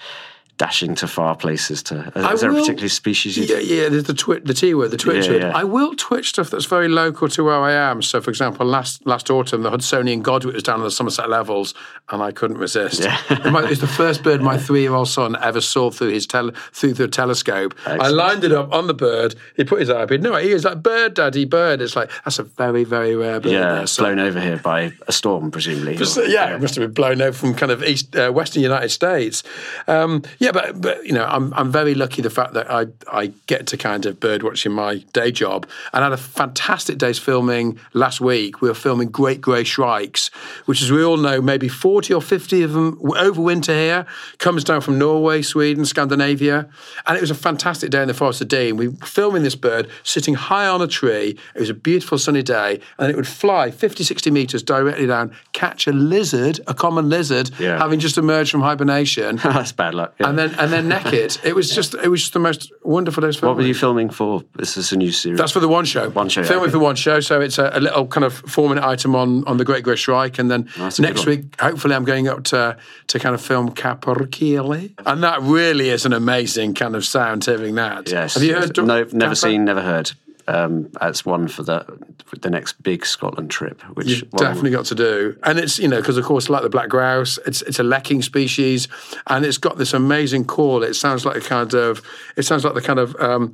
dashing 0.57 0.95
to 0.95 1.07
far 1.07 1.35
places? 1.35 1.83
To 1.83 2.11
is 2.31 2.41
there 2.41 2.49
a 2.51 2.53
particular 2.53 2.89
species? 2.89 3.37
You 3.37 3.43
Yeah, 3.45 3.57
yeah. 3.59 3.89
There's 3.89 4.03
the 4.05 4.13
twi- 4.13 4.39
the 4.39 4.53
T 4.53 4.73
word, 4.73 4.91
the 4.91 4.97
twitch 4.97 5.27
Yeah, 5.27 5.33
yeah. 5.37 5.51
I 5.53 5.63
will 5.63 5.95
twitch 5.95 6.29
stuff 6.29 6.49
that's 6.49 6.65
very 6.65 6.87
local 6.87 7.27
to 7.29 7.43
where 7.43 7.55
I 7.61 7.73
am. 7.73 8.01
So, 8.01 8.21
for 8.21 8.29
example, 8.29 8.65
last 8.65 9.05
last 9.05 9.29
autumn, 9.29 9.63
the 9.63 9.69
Hudsonian 9.71 10.23
godwit 10.23 10.53
was 10.53 10.63
down 10.63 10.79
on 10.79 10.85
the 10.85 10.91
Somerset 10.91 11.29
levels, 11.29 11.73
and 12.09 12.21
I 12.21 12.31
couldn't 12.31 12.57
resist. 12.57 13.01
It 13.29 13.51
might- 13.51 13.69
it's 13.71 13.81
the 13.81 13.87
first 13.87 14.23
bird 14.23 14.41
my 14.41 14.57
three 14.57 14.81
year 14.81 14.93
old 14.93 15.07
son 15.09 15.35
ever 15.41 15.61
saw 15.61 15.91
through 15.91 16.09
his 16.11 16.25
tele- 16.27 16.53
through 16.71 16.93
the 16.93 17.07
telescope. 17.07 17.73
I 17.85 18.07
lined 18.07 18.43
it 18.43 18.51
up 18.51 18.73
on 18.73 18.87
the 18.87 18.93
bird. 18.93 19.35
He 19.57 19.63
put 19.63 19.79
his 19.79 19.89
eye 19.89 20.03
up. 20.03 20.09
He 20.11 20.17
no, 20.17 20.35
he 20.35 20.51
is 20.51 20.63
like 20.63 20.81
bird, 20.83 21.13
daddy, 21.15 21.45
bird. 21.45 21.81
It's 21.81 21.95
like 21.95 22.09
that's 22.23 22.39
a 22.39 22.43
very 22.43 22.83
very 22.83 23.15
rare 23.15 23.39
bird. 23.39 23.51
yeah, 23.51 23.75
there. 23.75 23.87
So- 23.87 24.03
blown 24.03 24.19
over 24.19 24.39
here 24.39 24.57
by 24.57 24.93
a 25.07 25.11
storm, 25.11 25.51
presumably. 25.51 25.97
so, 26.05 26.23
yeah, 26.23 26.55
it 26.55 26.61
must 26.61 26.75
have 26.75 26.83
been 26.83 26.93
blown 26.93 27.21
over 27.21 27.37
from 27.37 27.53
kind 27.55 27.71
of 27.71 27.83
east, 27.83 28.15
uh, 28.15 28.31
western 28.31 28.61
United 28.63 28.89
States. 28.89 29.43
Um, 29.87 30.23
Yeah, 30.45 30.51
but 30.51 30.79
but 30.79 31.05
you 31.05 31.11
know, 31.13 31.25
I'm 31.25 31.53
I'm 31.55 31.71
very 31.71 31.95
lucky 31.95 32.21
the 32.21 32.29
fact 32.29 32.53
that 32.53 32.69
I 32.69 32.85
I 33.11 33.31
get 33.47 33.65
to 33.67 33.77
kind 33.77 34.05
of 34.05 34.19
bird 34.19 34.43
watching 34.43 34.71
my 34.71 34.97
day 35.13 35.31
job, 35.31 35.67
and 35.91 36.03
I 36.03 36.09
had 36.09 36.13
a 36.13 36.17
fantastic 36.17 36.97
day's 36.99 37.17
filming 37.19 37.79
last 37.93 38.21
week. 38.21 38.61
We 38.61 38.67
were 38.67 38.75
filming 38.75 39.09
great 39.09 39.41
grey 39.41 39.63
shrikes, 39.63 40.29
which, 40.65 40.81
as 40.83 40.91
we 40.91 41.03
all 41.03 41.17
know, 41.17 41.41
maybe 41.41 41.67
40 41.67 42.13
or 42.13 42.21
50 42.21 42.61
of 42.61 42.73
them 42.73 42.97
overwinter 42.97 43.73
here. 43.73 44.05
Comes 44.37 44.63
down 44.63 44.81
from 44.81 44.99
Norway, 44.99 45.41
Sweden, 45.41 45.83
Scandinavia, 45.85 46.69
and 47.07 47.17
it 47.17 47.21
was 47.21 47.31
a 47.31 47.35
fantastic 47.35 47.89
day 47.89 48.01
in 48.03 48.07
the 48.07 48.13
Forest 48.13 48.41
of 48.41 48.47
Dean. 48.47 48.77
We 48.77 48.89
were 48.89 49.05
filming 49.05 49.43
this 49.43 49.55
bird 49.55 49.89
sitting 50.03 50.35
high 50.35 50.67
on 50.67 50.81
a 50.81 50.87
tree. 50.87 51.37
It 51.55 51.59
was 51.59 51.69
a 51.71 51.73
beautiful 51.73 52.17
sunny 52.19 52.43
day, 52.43 52.79
and 52.99 53.09
it 53.09 53.15
would 53.15 53.27
fly 53.27 53.71
50, 53.71 54.03
60 54.03 54.29
meters 54.31 54.61
directly 54.63 55.07
down, 55.07 55.33
catch 55.53 55.87
a 55.87 55.91
lizard, 55.91 56.59
a 56.67 56.73
common 56.73 57.09
lizard, 57.09 57.49
Yeah. 57.59 57.77
having 57.79 57.99
just 57.99 58.17
emerged 58.17 58.51
from 58.51 58.61
hibernation. 58.61 59.37
That's 59.43 59.71
bad 59.71 59.95
luck. 59.95 60.13
yeah. 60.19 60.27
And 60.39 60.51
then 60.51 60.59
and 60.59 60.71
then 60.71 60.87
naked. 60.87 61.37
It 61.43 61.55
was 61.55 61.69
just 61.69 61.93
it 61.95 62.09
was 62.09 62.21
just 62.21 62.33
the 62.33 62.39
most 62.39 62.71
wonderful 62.83 63.21
filming. 63.21 63.47
what 63.47 63.57
were 63.57 63.67
you 63.67 63.73
filming 63.73 64.09
for? 64.09 64.43
This 64.55 64.77
is 64.77 64.91
a 64.91 64.97
new 64.97 65.11
series. 65.11 65.37
That's 65.39 65.51
for 65.51 65.59
the 65.59 65.67
one 65.67 65.85
show. 65.85 66.09
One 66.09 66.29
show, 66.29 66.43
Filming 66.43 66.63
okay. 66.65 66.71
for 66.71 66.79
one 66.79 66.95
show. 66.95 67.19
So 67.19 67.41
it's 67.41 67.57
a, 67.57 67.71
a 67.73 67.79
little 67.79 68.07
kind 68.07 68.23
of 68.23 68.33
four 68.33 68.69
minute 68.69 68.83
item 68.83 69.15
on, 69.15 69.45
on 69.47 69.57
the 69.57 69.65
Great 69.65 69.83
Grey 69.83 69.95
Shrike. 69.95 70.39
And 70.39 70.49
then 70.49 70.69
next 70.99 71.25
week, 71.25 71.59
hopefully, 71.59 71.95
I'm 71.95 72.05
going 72.05 72.27
up 72.27 72.43
to, 72.45 72.77
to 73.07 73.19
kind 73.19 73.35
of 73.35 73.41
film 73.41 73.73
Capercaillie. 73.73 74.93
And 75.05 75.23
that 75.23 75.41
really 75.41 75.89
is 75.89 76.05
an 76.05 76.13
amazing 76.13 76.73
kind 76.73 76.95
of 76.95 77.05
sound 77.05 77.45
hearing 77.45 77.75
that. 77.75 78.09
yes. 78.09 78.35
Have 78.35 78.43
you 78.43 78.55
heard? 78.55 78.75
No, 78.77 79.05
never 79.11 79.35
seen, 79.35 79.65
never 79.65 79.81
heard. 79.81 80.11
Um, 80.47 80.89
that's 80.99 81.25
one 81.25 81.47
for 81.47 81.63
the 81.63 81.83
for 82.25 82.35
the 82.37 82.49
next 82.49 82.81
big 82.83 83.05
Scotland 83.05 83.49
trip. 83.49 83.81
Which 83.95 84.07
You've 84.07 84.33
well, 84.33 84.43
definitely 84.43 84.71
got 84.71 84.85
to 84.85 84.95
do, 84.95 85.37
and 85.43 85.57
it's 85.57 85.79
you 85.79 85.87
know 85.87 85.97
because 85.97 86.17
of 86.17 86.25
course 86.25 86.49
like 86.49 86.61
the 86.61 86.69
black 86.69 86.89
grouse, 86.89 87.39
it's 87.45 87.61
it's 87.63 87.79
a 87.79 87.83
lekking 87.83 88.23
species, 88.23 88.87
and 89.27 89.45
it's 89.45 89.57
got 89.57 89.77
this 89.77 89.93
amazing 89.93 90.45
call. 90.45 90.83
It 90.83 90.93
sounds 90.93 91.25
like 91.25 91.37
a 91.37 91.41
kind 91.41 91.73
of 91.73 92.01
it 92.35 92.43
sounds 92.43 92.63
like 92.63 92.75
the 92.75 92.81
kind 92.81 92.99
of 92.99 93.15
um, 93.19 93.53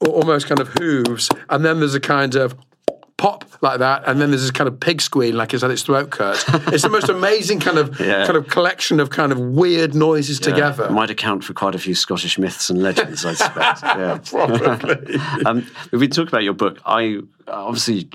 almost 0.00 0.46
kind 0.46 0.60
of 0.60 0.68
hooves, 0.68 1.28
and 1.48 1.64
then 1.64 1.80
there's 1.80 1.94
a 1.94 2.00
kind 2.00 2.36
of 2.36 2.54
pop 3.18 3.44
like 3.60 3.80
that, 3.80 4.04
and 4.06 4.20
then 4.20 4.30
there's 4.30 4.42
this 4.42 4.50
kind 4.52 4.66
of 4.68 4.78
pig 4.80 5.00
squeal 5.02 5.34
like 5.34 5.52
it's 5.52 5.62
had 5.62 5.70
its 5.70 5.82
throat 5.82 6.10
cut. 6.10 6.42
it's 6.72 6.84
the 6.84 6.88
most 6.88 7.08
amazing 7.10 7.60
kind 7.60 7.76
of 7.76 7.98
Yeah. 8.00 8.24
kind 8.24 8.36
of 8.38 8.46
collection 8.48 9.00
of 9.00 9.10
kind 9.10 9.32
of 9.32 9.38
weird 9.38 9.94
noises 9.94 10.38
together. 10.40 10.84
It 10.84 10.92
might 10.92 11.10
account 11.10 11.44
for 11.44 11.52
quite 11.52 11.74
a 11.74 11.78
few 11.78 11.94
Scottish 11.94 12.38
myths 12.38 12.70
and 12.70 12.82
legends, 12.82 13.26
I 13.26 13.34
suspect. 13.34 13.82
Yeah. 13.98 14.18
Probably. 14.24 15.16
um, 15.46 15.58
if 15.92 16.00
we 16.00 16.08
talk 16.08 16.28
about 16.28 16.44
your 16.44 16.52
book, 16.54 16.78
I 16.86 17.18
obviously 17.48 18.08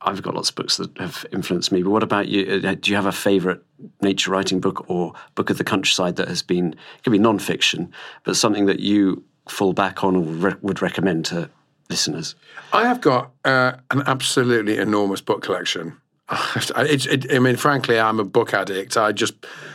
I've 0.00 0.22
got 0.22 0.34
lots 0.34 0.48
of 0.50 0.56
books 0.56 0.78
that 0.78 0.96
have 0.98 1.26
influenced 1.32 1.70
me. 1.72 1.82
But 1.82 1.90
what 1.90 2.02
about 2.02 2.28
you? 2.28 2.62
Uh, 2.64 2.74
Do 2.80 2.90
you 2.90 2.96
have 2.96 3.06
a 3.06 3.12
favourite 3.12 3.60
nature 4.00 4.30
writing 4.30 4.60
book 4.60 4.88
or 4.88 5.12
book 5.34 5.50
of 5.50 5.58
the 5.58 5.64
countryside 5.64 6.16
that 6.16 6.28
has 6.28 6.42
been 6.42 6.72
it 6.72 7.02
could 7.04 7.10
be 7.12 7.18
non-fiction, 7.18 7.92
but 8.24 8.36
something 8.36 8.66
that 8.66 8.80
you 8.80 9.22
fall 9.48 9.72
back 9.74 10.02
on 10.02 10.16
or 10.16 10.22
re- 10.22 10.54
would 10.62 10.80
recommend 10.80 11.24
to 11.26 11.50
listeners? 11.88 12.34
I 12.72 12.86
have 12.86 13.00
got 13.00 13.32
uh, 13.44 13.72
an 13.90 14.02
absolutely 14.06 14.78
enormous 14.78 15.20
book 15.20 15.42
collection. 15.42 15.96
It's, 16.28 17.06
it, 17.06 17.32
I 17.32 17.38
mean, 17.38 17.54
frankly, 17.54 18.00
I'm 18.00 18.18
a 18.18 18.24
book 18.24 18.52
addict. 18.52 18.96
I 18.96 19.12
just, 19.12 19.34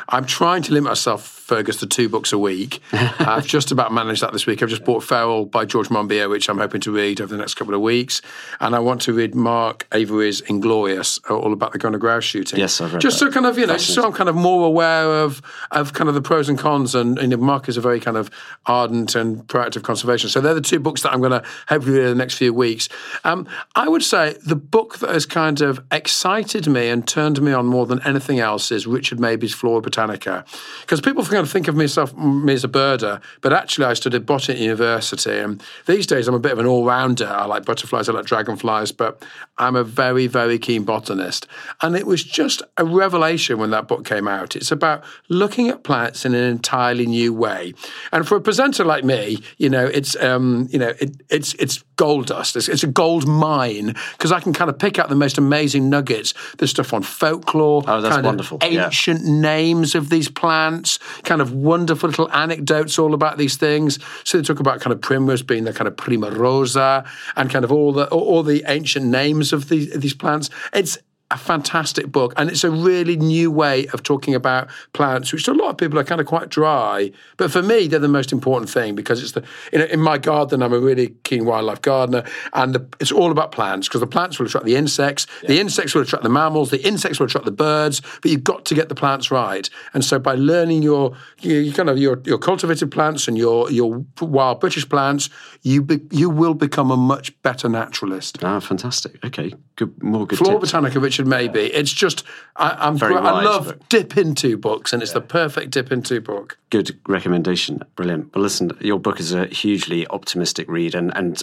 I'm 0.10 0.25
trying 0.25 0.62
to 0.63 0.74
limit 0.74 0.89
myself, 0.89 1.25
Fergus, 1.25 1.77
to 1.77 1.88
two 1.88 2.10
books 2.10 2.34
a 2.34 2.38
week. 2.38 2.81
I've 2.91 3.48
just 3.48 3.72
about 3.72 3.93
managed 3.93 4.22
that 4.22 4.34
this 4.34 4.46
week. 4.46 4.62
I've 4.62 4.67
just 4.67 4.84
bought 4.84 5.01
Feral 5.01 5.46
by 5.46 5.63
George 5.63 5.88
Monbiot, 5.88 6.29
which 6.29 6.50
I'm 6.50 6.58
hoping 6.58 6.81
to 6.81 6.91
read 6.91 7.22
over 7.22 7.34
the 7.34 7.39
next 7.39 7.53
couple 7.53 7.74
of 7.74 7.79
weeks, 7.79 8.22
and 8.60 8.75
I 8.75 8.79
want 8.79 9.01
to 9.03 9.13
read 9.13 9.34
Mark 9.34 9.88
Avery's 9.93 10.41
*Inglorious*, 10.41 11.20
all 11.29 11.53
about 11.53 11.72
the 11.72 11.77
Gunner 11.77 11.98
Grouse 11.98 12.25
shooting. 12.25 12.60
Yes, 12.60 12.81
I've 12.81 12.93
read 12.93 13.01
Just 13.01 13.20
that. 13.22 13.27
so 13.27 13.31
kind 13.31 13.46
of, 13.46 13.58
you 13.58 13.65
know, 13.65 13.77
just 13.77 13.93
so 13.93 14.03
I'm 14.03 14.12
kind 14.12 14.27
of 14.27 14.36
more 14.36 14.65
aware 14.65 15.24
of 15.24 15.41
of 15.72 15.93
kind 15.93 16.10
of 16.10 16.15
the 16.15 16.22
pros 16.22 16.50
and 16.50 16.60
cons. 16.60 16.96
And, 16.96 17.17
and 17.17 17.38
Mark 17.39 17.70
is 17.70 17.77
a 17.77 17.81
very 17.81 18.01
kind 18.01 18.17
of 18.17 18.29
ardent 18.65 19.15
and 19.15 19.48
proactive 19.48 19.84
conservation. 19.84 20.29
So 20.29 20.41
they're 20.41 20.53
the 20.53 20.60
two 20.60 20.79
books 20.81 21.03
that 21.03 21.13
I'm 21.13 21.20
going 21.20 21.31
to 21.31 21.43
hopefully 21.70 21.98
read 21.98 22.03
in 22.03 22.10
the 22.10 22.15
next 22.15 22.36
few 22.36 22.53
weeks. 22.53 22.89
Um, 23.24 23.48
I 23.75 23.88
would 23.88 24.03
say 24.03 24.36
the 24.46 24.58
book 24.58 25.00
that 25.00 25.12
has 25.12 25.25
kind 25.25 25.62
of 25.62 25.81
excited 25.91 26.41
me 26.68 26.90
and 26.90 27.08
turned 27.08 27.42
me 27.42 27.54
on 27.54 27.66
more 27.66 27.86
than 27.86 28.02
anything 28.04 28.40
else 28.40 28.72
is 28.72 28.88
Richard 28.88 29.20
Mabey's 29.20 29.54
Flora 29.54 29.82
Botanica. 29.82 30.46
Because 30.82 31.00
people 31.00 31.24
kind 31.26 31.38
of 31.38 31.52
think 31.52 31.68
of 31.68 31.76
myself 31.76 32.16
me 32.16 32.54
as 32.54 32.64
a 32.64 32.68
birder, 32.68 33.22
but 33.42 33.54
actually 33.54 33.86
I 33.86 33.94
studied 33.94 34.26
botany 34.26 34.58
at 34.58 34.62
university. 34.62 35.38
And 35.38 35.64
these 35.86 36.08
days 36.08 36.28
I'm 36.28 36.34
a 36.34 36.40
bit 36.40 36.52
of 36.52 36.60
an 36.60 36.66
all 36.66 36.86
rounder. 36.86 37.28
I 37.28 37.46
like 37.46 37.66
butterflies, 37.66 38.10
I 38.10 38.14
like 38.14 38.26
dragonflies, 38.26 38.92
but 38.92 39.24
I'm 39.58 39.76
a 39.76 39.84
very, 39.84 40.28
very 40.28 40.58
keen 40.58 40.84
botanist. 40.84 41.48
And 41.82 41.96
it 41.96 42.06
was 42.06 42.24
just 42.24 42.62
a 42.78 42.86
revelation 42.86 43.60
when 43.60 43.70
that 43.72 43.88
book 43.88 44.06
came 44.06 44.28
out. 44.28 44.56
It's 44.56 44.72
about 44.72 45.04
looking 45.30 45.70
at 45.70 45.84
plants 45.84 46.26
in 46.26 46.34
an 46.34 46.44
entirely 46.44 47.06
new 47.06 47.34
way. 47.34 47.74
And 48.12 48.28
for 48.28 48.36
a 48.36 48.42
presenter 48.42 48.84
like 48.84 49.04
me, 49.04 49.44
you 49.58 49.70
know, 49.70 49.86
it's 49.86 50.16
um, 50.18 50.68
you 50.72 50.80
know, 50.80 50.94
it, 51.00 51.22
it's 51.30 51.54
it's 51.56 51.84
gold 52.01 52.25
dust. 52.27 52.55
It's, 52.55 52.67
it's 52.67 52.84
a 52.84 52.88
gold 52.88 53.27
mine 53.27 53.87
because 54.14 54.31
I 54.31 54.40
can 54.40 54.53
kind 54.53 54.70
of 54.72 54.79
pick 54.79 54.98
out 55.00 55.07
the 55.09 55.16
most 55.25 55.37
amazing 55.37 55.90
nuggets. 55.90 56.33
There's 56.57 56.72
stuff 56.72 56.94
on 56.94 57.03
folklore, 57.03 57.83
Oh, 57.87 58.01
that's 58.01 58.16
kind 58.16 58.25
wonderful. 58.25 58.57
of 58.61 58.72
Yeah. 58.72 58.85
ancient 58.85 59.24
names 59.24 59.94
of 59.94 60.09
these 60.09 60.27
plants, 60.29 60.98
kind 61.24 61.42
of 61.42 61.53
wonderful 61.53 62.09
little 62.09 62.31
anecdotes 62.31 62.98
all 62.98 63.14
about 63.14 63.37
these 63.37 63.55
things. 63.55 64.00
So 64.24 64.37
they 64.37 64.44
talk 64.44 64.59
about 64.59 64.81
kind 64.81 64.94
of 64.94 65.00
primrose 65.01 65.44
being 65.44 65.64
the 65.66 65.74
kind 65.74 65.87
of 65.87 65.96
prima 65.96 66.31
rosa, 66.31 67.03
and 67.35 67.50
kind 67.51 67.64
of 67.66 67.72
all 67.72 67.92
the 67.94 68.05
all, 68.07 68.22
all 68.31 68.44
the 68.44 68.64
ancient 68.68 69.05
names 69.05 69.53
of 69.53 69.70
these 69.70 69.92
these 69.94 70.16
plants. 70.16 70.50
It's 70.74 70.98
a 71.31 71.37
fantastic 71.37 72.11
book, 72.11 72.33
and 72.37 72.50
it's 72.50 72.63
a 72.63 72.70
really 72.70 73.15
new 73.15 73.50
way 73.50 73.87
of 73.87 74.03
talking 74.03 74.35
about 74.35 74.70
plants, 74.94 75.31
which 75.31 75.46
to 75.46 75.51
a 75.51 75.53
lot 75.53 75.70
of 75.70 75.77
people 75.77 75.98
are 75.98 76.03
kind 76.03 76.20
of 76.20 76.27
quite 76.27 76.50
dry. 76.50 77.11
But 77.37 77.51
for 77.51 77.61
me, 77.61 77.87
they're 77.87 78.00
the 78.00 78.07
most 78.07 78.31
important 78.31 78.70
thing 78.70 78.96
because 78.96 79.24
it's 79.24 79.31
the 79.31 79.44
you 79.72 79.79
know 79.79 79.85
in 79.85 80.00
my 80.00 80.17
garden, 80.17 80.61
I'm 80.61 80.74
a 80.74 80.79
really 80.79 81.15
keen 81.24 81.46
wildlife 81.46 81.81
gardener, 81.81 82.24
and 82.53 82.75
the, 82.75 82.85
it's 83.00 83.11
all 83.11 83.31
about 83.31 83.51
plants 83.51 83.87
because 83.87 84.01
the 84.01 84.07
plants 84.07 84.39
will 84.39 84.46
attract 84.46 84.65
the 84.65 84.75
insects, 84.75 85.25
the 85.48 85.59
insects 85.59 85.96
will 85.96 86.01
attract 86.01 86.24
the 86.24 86.29
mammals, 86.29 86.70
the 86.70 86.85
insects 86.85 87.20
will 87.20 87.27
attract 87.27 87.46
the 87.46 87.51
birds. 87.51 88.01
But 88.22 88.31
you've 88.31 88.44
got 88.44 88.65
to 88.65 88.75
get 88.75 88.89
the 88.89 88.96
plants 88.96 89.31
right, 89.31 89.70
and 89.94 90.03
so 90.03 90.20
by 90.20 90.35
learning 90.35 90.83
your 90.83 91.15
kind 91.41 91.89
of 91.89 91.98
your, 91.98 92.22
your 92.25 92.37
cultivated 92.37 92.91
plants 92.91 93.27
and 93.27 93.37
your 93.37 93.72
your 93.72 94.05
wild 94.20 94.59
British 94.59 94.87
plants, 94.87 95.29
you 95.61 95.81
be, 95.81 96.01
you 96.11 96.29
will 96.29 96.53
become 96.53 96.91
a 96.91 96.98
much 96.98 97.39
better 97.41 97.70
naturalist. 97.70 98.44
Ah, 98.44 98.59
fantastic. 98.59 99.24
Okay, 99.24 99.53
good. 99.77 100.01
More 100.03 100.27
good 100.27 100.39
Flora. 100.39 100.59
Botanica, 100.59 101.01
Richard 101.01 101.21
Mabey. 101.25 101.70
It's 101.74 101.92
just 101.92 102.24
I, 102.55 102.72
I'm 102.72 102.98
Very 102.98 103.16
I 103.16 103.44
love 103.44 103.66
book. 103.66 103.90
dip 103.90 104.18
into 104.18 104.57
books, 104.57 104.94
and 104.94 105.01
it's 105.01 105.14
the 105.14 105.22
perfect 105.22 105.72
dip 105.72 105.92
into 105.92 106.22
book. 106.22 106.57
Good 106.70 106.98
recommendation. 107.07 107.81
Brilliant. 107.96 108.36
Well, 108.36 108.44
listen, 108.44 108.72
your 108.81 109.00
book 109.00 109.20
is 109.20 109.34
a 109.34 109.46
hugely 109.48 110.07
optimistic 110.07 110.70
read 110.70 110.96
and, 110.96 111.16
and 111.16 111.42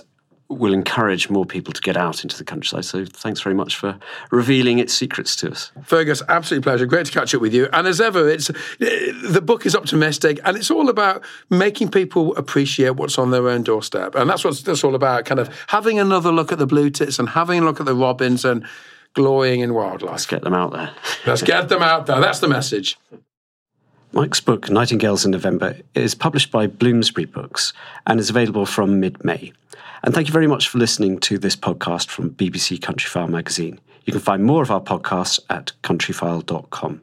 will 0.49 0.73
encourage 0.73 1.29
more 1.29 1.45
people 1.45 1.73
to 1.75 1.81
get 1.83 1.97
out 1.97 2.23
into 2.23 2.37
the 2.37 2.45
countryside. 2.45 2.85
So 2.85 3.05
thanks 3.05 3.41
very 3.41 3.55
much 3.55 3.77
for 3.77 3.99
revealing 4.31 4.79
its 4.79 4.95
secrets 4.95 5.37
to 5.37 5.51
us. 5.51 5.73
Fergus, 5.85 6.23
absolute 6.29 6.63
pleasure. 6.63 6.87
Great 6.87 7.07
to 7.07 7.13
catch 7.13 7.35
up 7.35 7.43
with 7.43 7.53
you. 7.53 7.69
And 7.73 7.87
as 7.87 8.01
ever, 8.01 8.29
it's 8.29 8.49
eh, 8.49 8.55
the 9.29 9.43
book 9.43 9.67
is 9.67 9.77
optimistic, 9.77 10.41
and 10.45 10.57
it's 10.57 10.71
all 10.71 10.89
about 10.89 11.23
making 11.51 11.91
people 11.91 12.35
appreciate 12.37 12.97
what's 12.97 13.19
on 13.19 13.31
their 13.31 13.49
own 13.49 13.63
doorstep, 13.63 14.15
and 14.15 14.29
that's 14.31 14.45
what 14.45 14.57
that's 14.65 14.85
all 14.85 14.95
about. 14.95 15.27
Kind 15.27 15.41
of 15.41 15.55
having 15.69 15.99
another 15.99 16.33
look 16.33 16.51
at 16.51 16.59
the 16.59 16.67
blue 16.67 16.89
tits 16.91 17.19
and 17.19 17.29
having 17.29 17.61
a 17.61 17.65
look 17.65 17.81
at 17.81 17.87
the 17.87 17.95
robins 17.95 18.45
and 18.45 18.67
glorying 19.15 19.61
in 19.61 19.75
wildlife. 19.75 20.11
Let's 20.11 20.27
get 20.27 20.43
them 20.43 20.55
out 20.55 20.73
there. 20.73 20.93
Let's 21.27 21.43
get 21.43 21.69
them 21.69 21.83
out 21.83 22.07
there. 22.07 22.21
That's 22.21 22.41
the 22.41 22.49
message. 22.49 22.97
Mike's 24.13 24.41
book, 24.41 24.71
Nightingales 24.71 25.25
in 25.25 25.33
November, 25.33 25.77
is 25.95 26.15
published 26.15 26.51
by 26.51 26.67
Bloomsbury 26.67 27.27
Books 27.27 27.73
and 28.07 28.19
is 28.19 28.31
available 28.31 28.65
from 28.65 29.01
mid 29.01 29.23
May. 29.23 29.53
And 30.03 30.15
thank 30.15 30.29
you 30.29 30.33
very 30.33 30.47
much 30.47 30.69
for 30.69 30.79
listening 30.79 31.19
to 31.21 31.39
this 31.39 31.57
podcast 31.57 32.09
from 32.09 32.31
BBC 32.31 32.79
Countryfile 32.79 33.29
magazine. 33.29 33.81
You 34.05 34.13
can 34.13 34.23
find 34.23 34.45
more 34.45 34.63
of 34.63 34.71
our 34.71 34.81
podcasts 34.81 35.41
at 35.51 35.73
countryfile.com. 35.83 37.03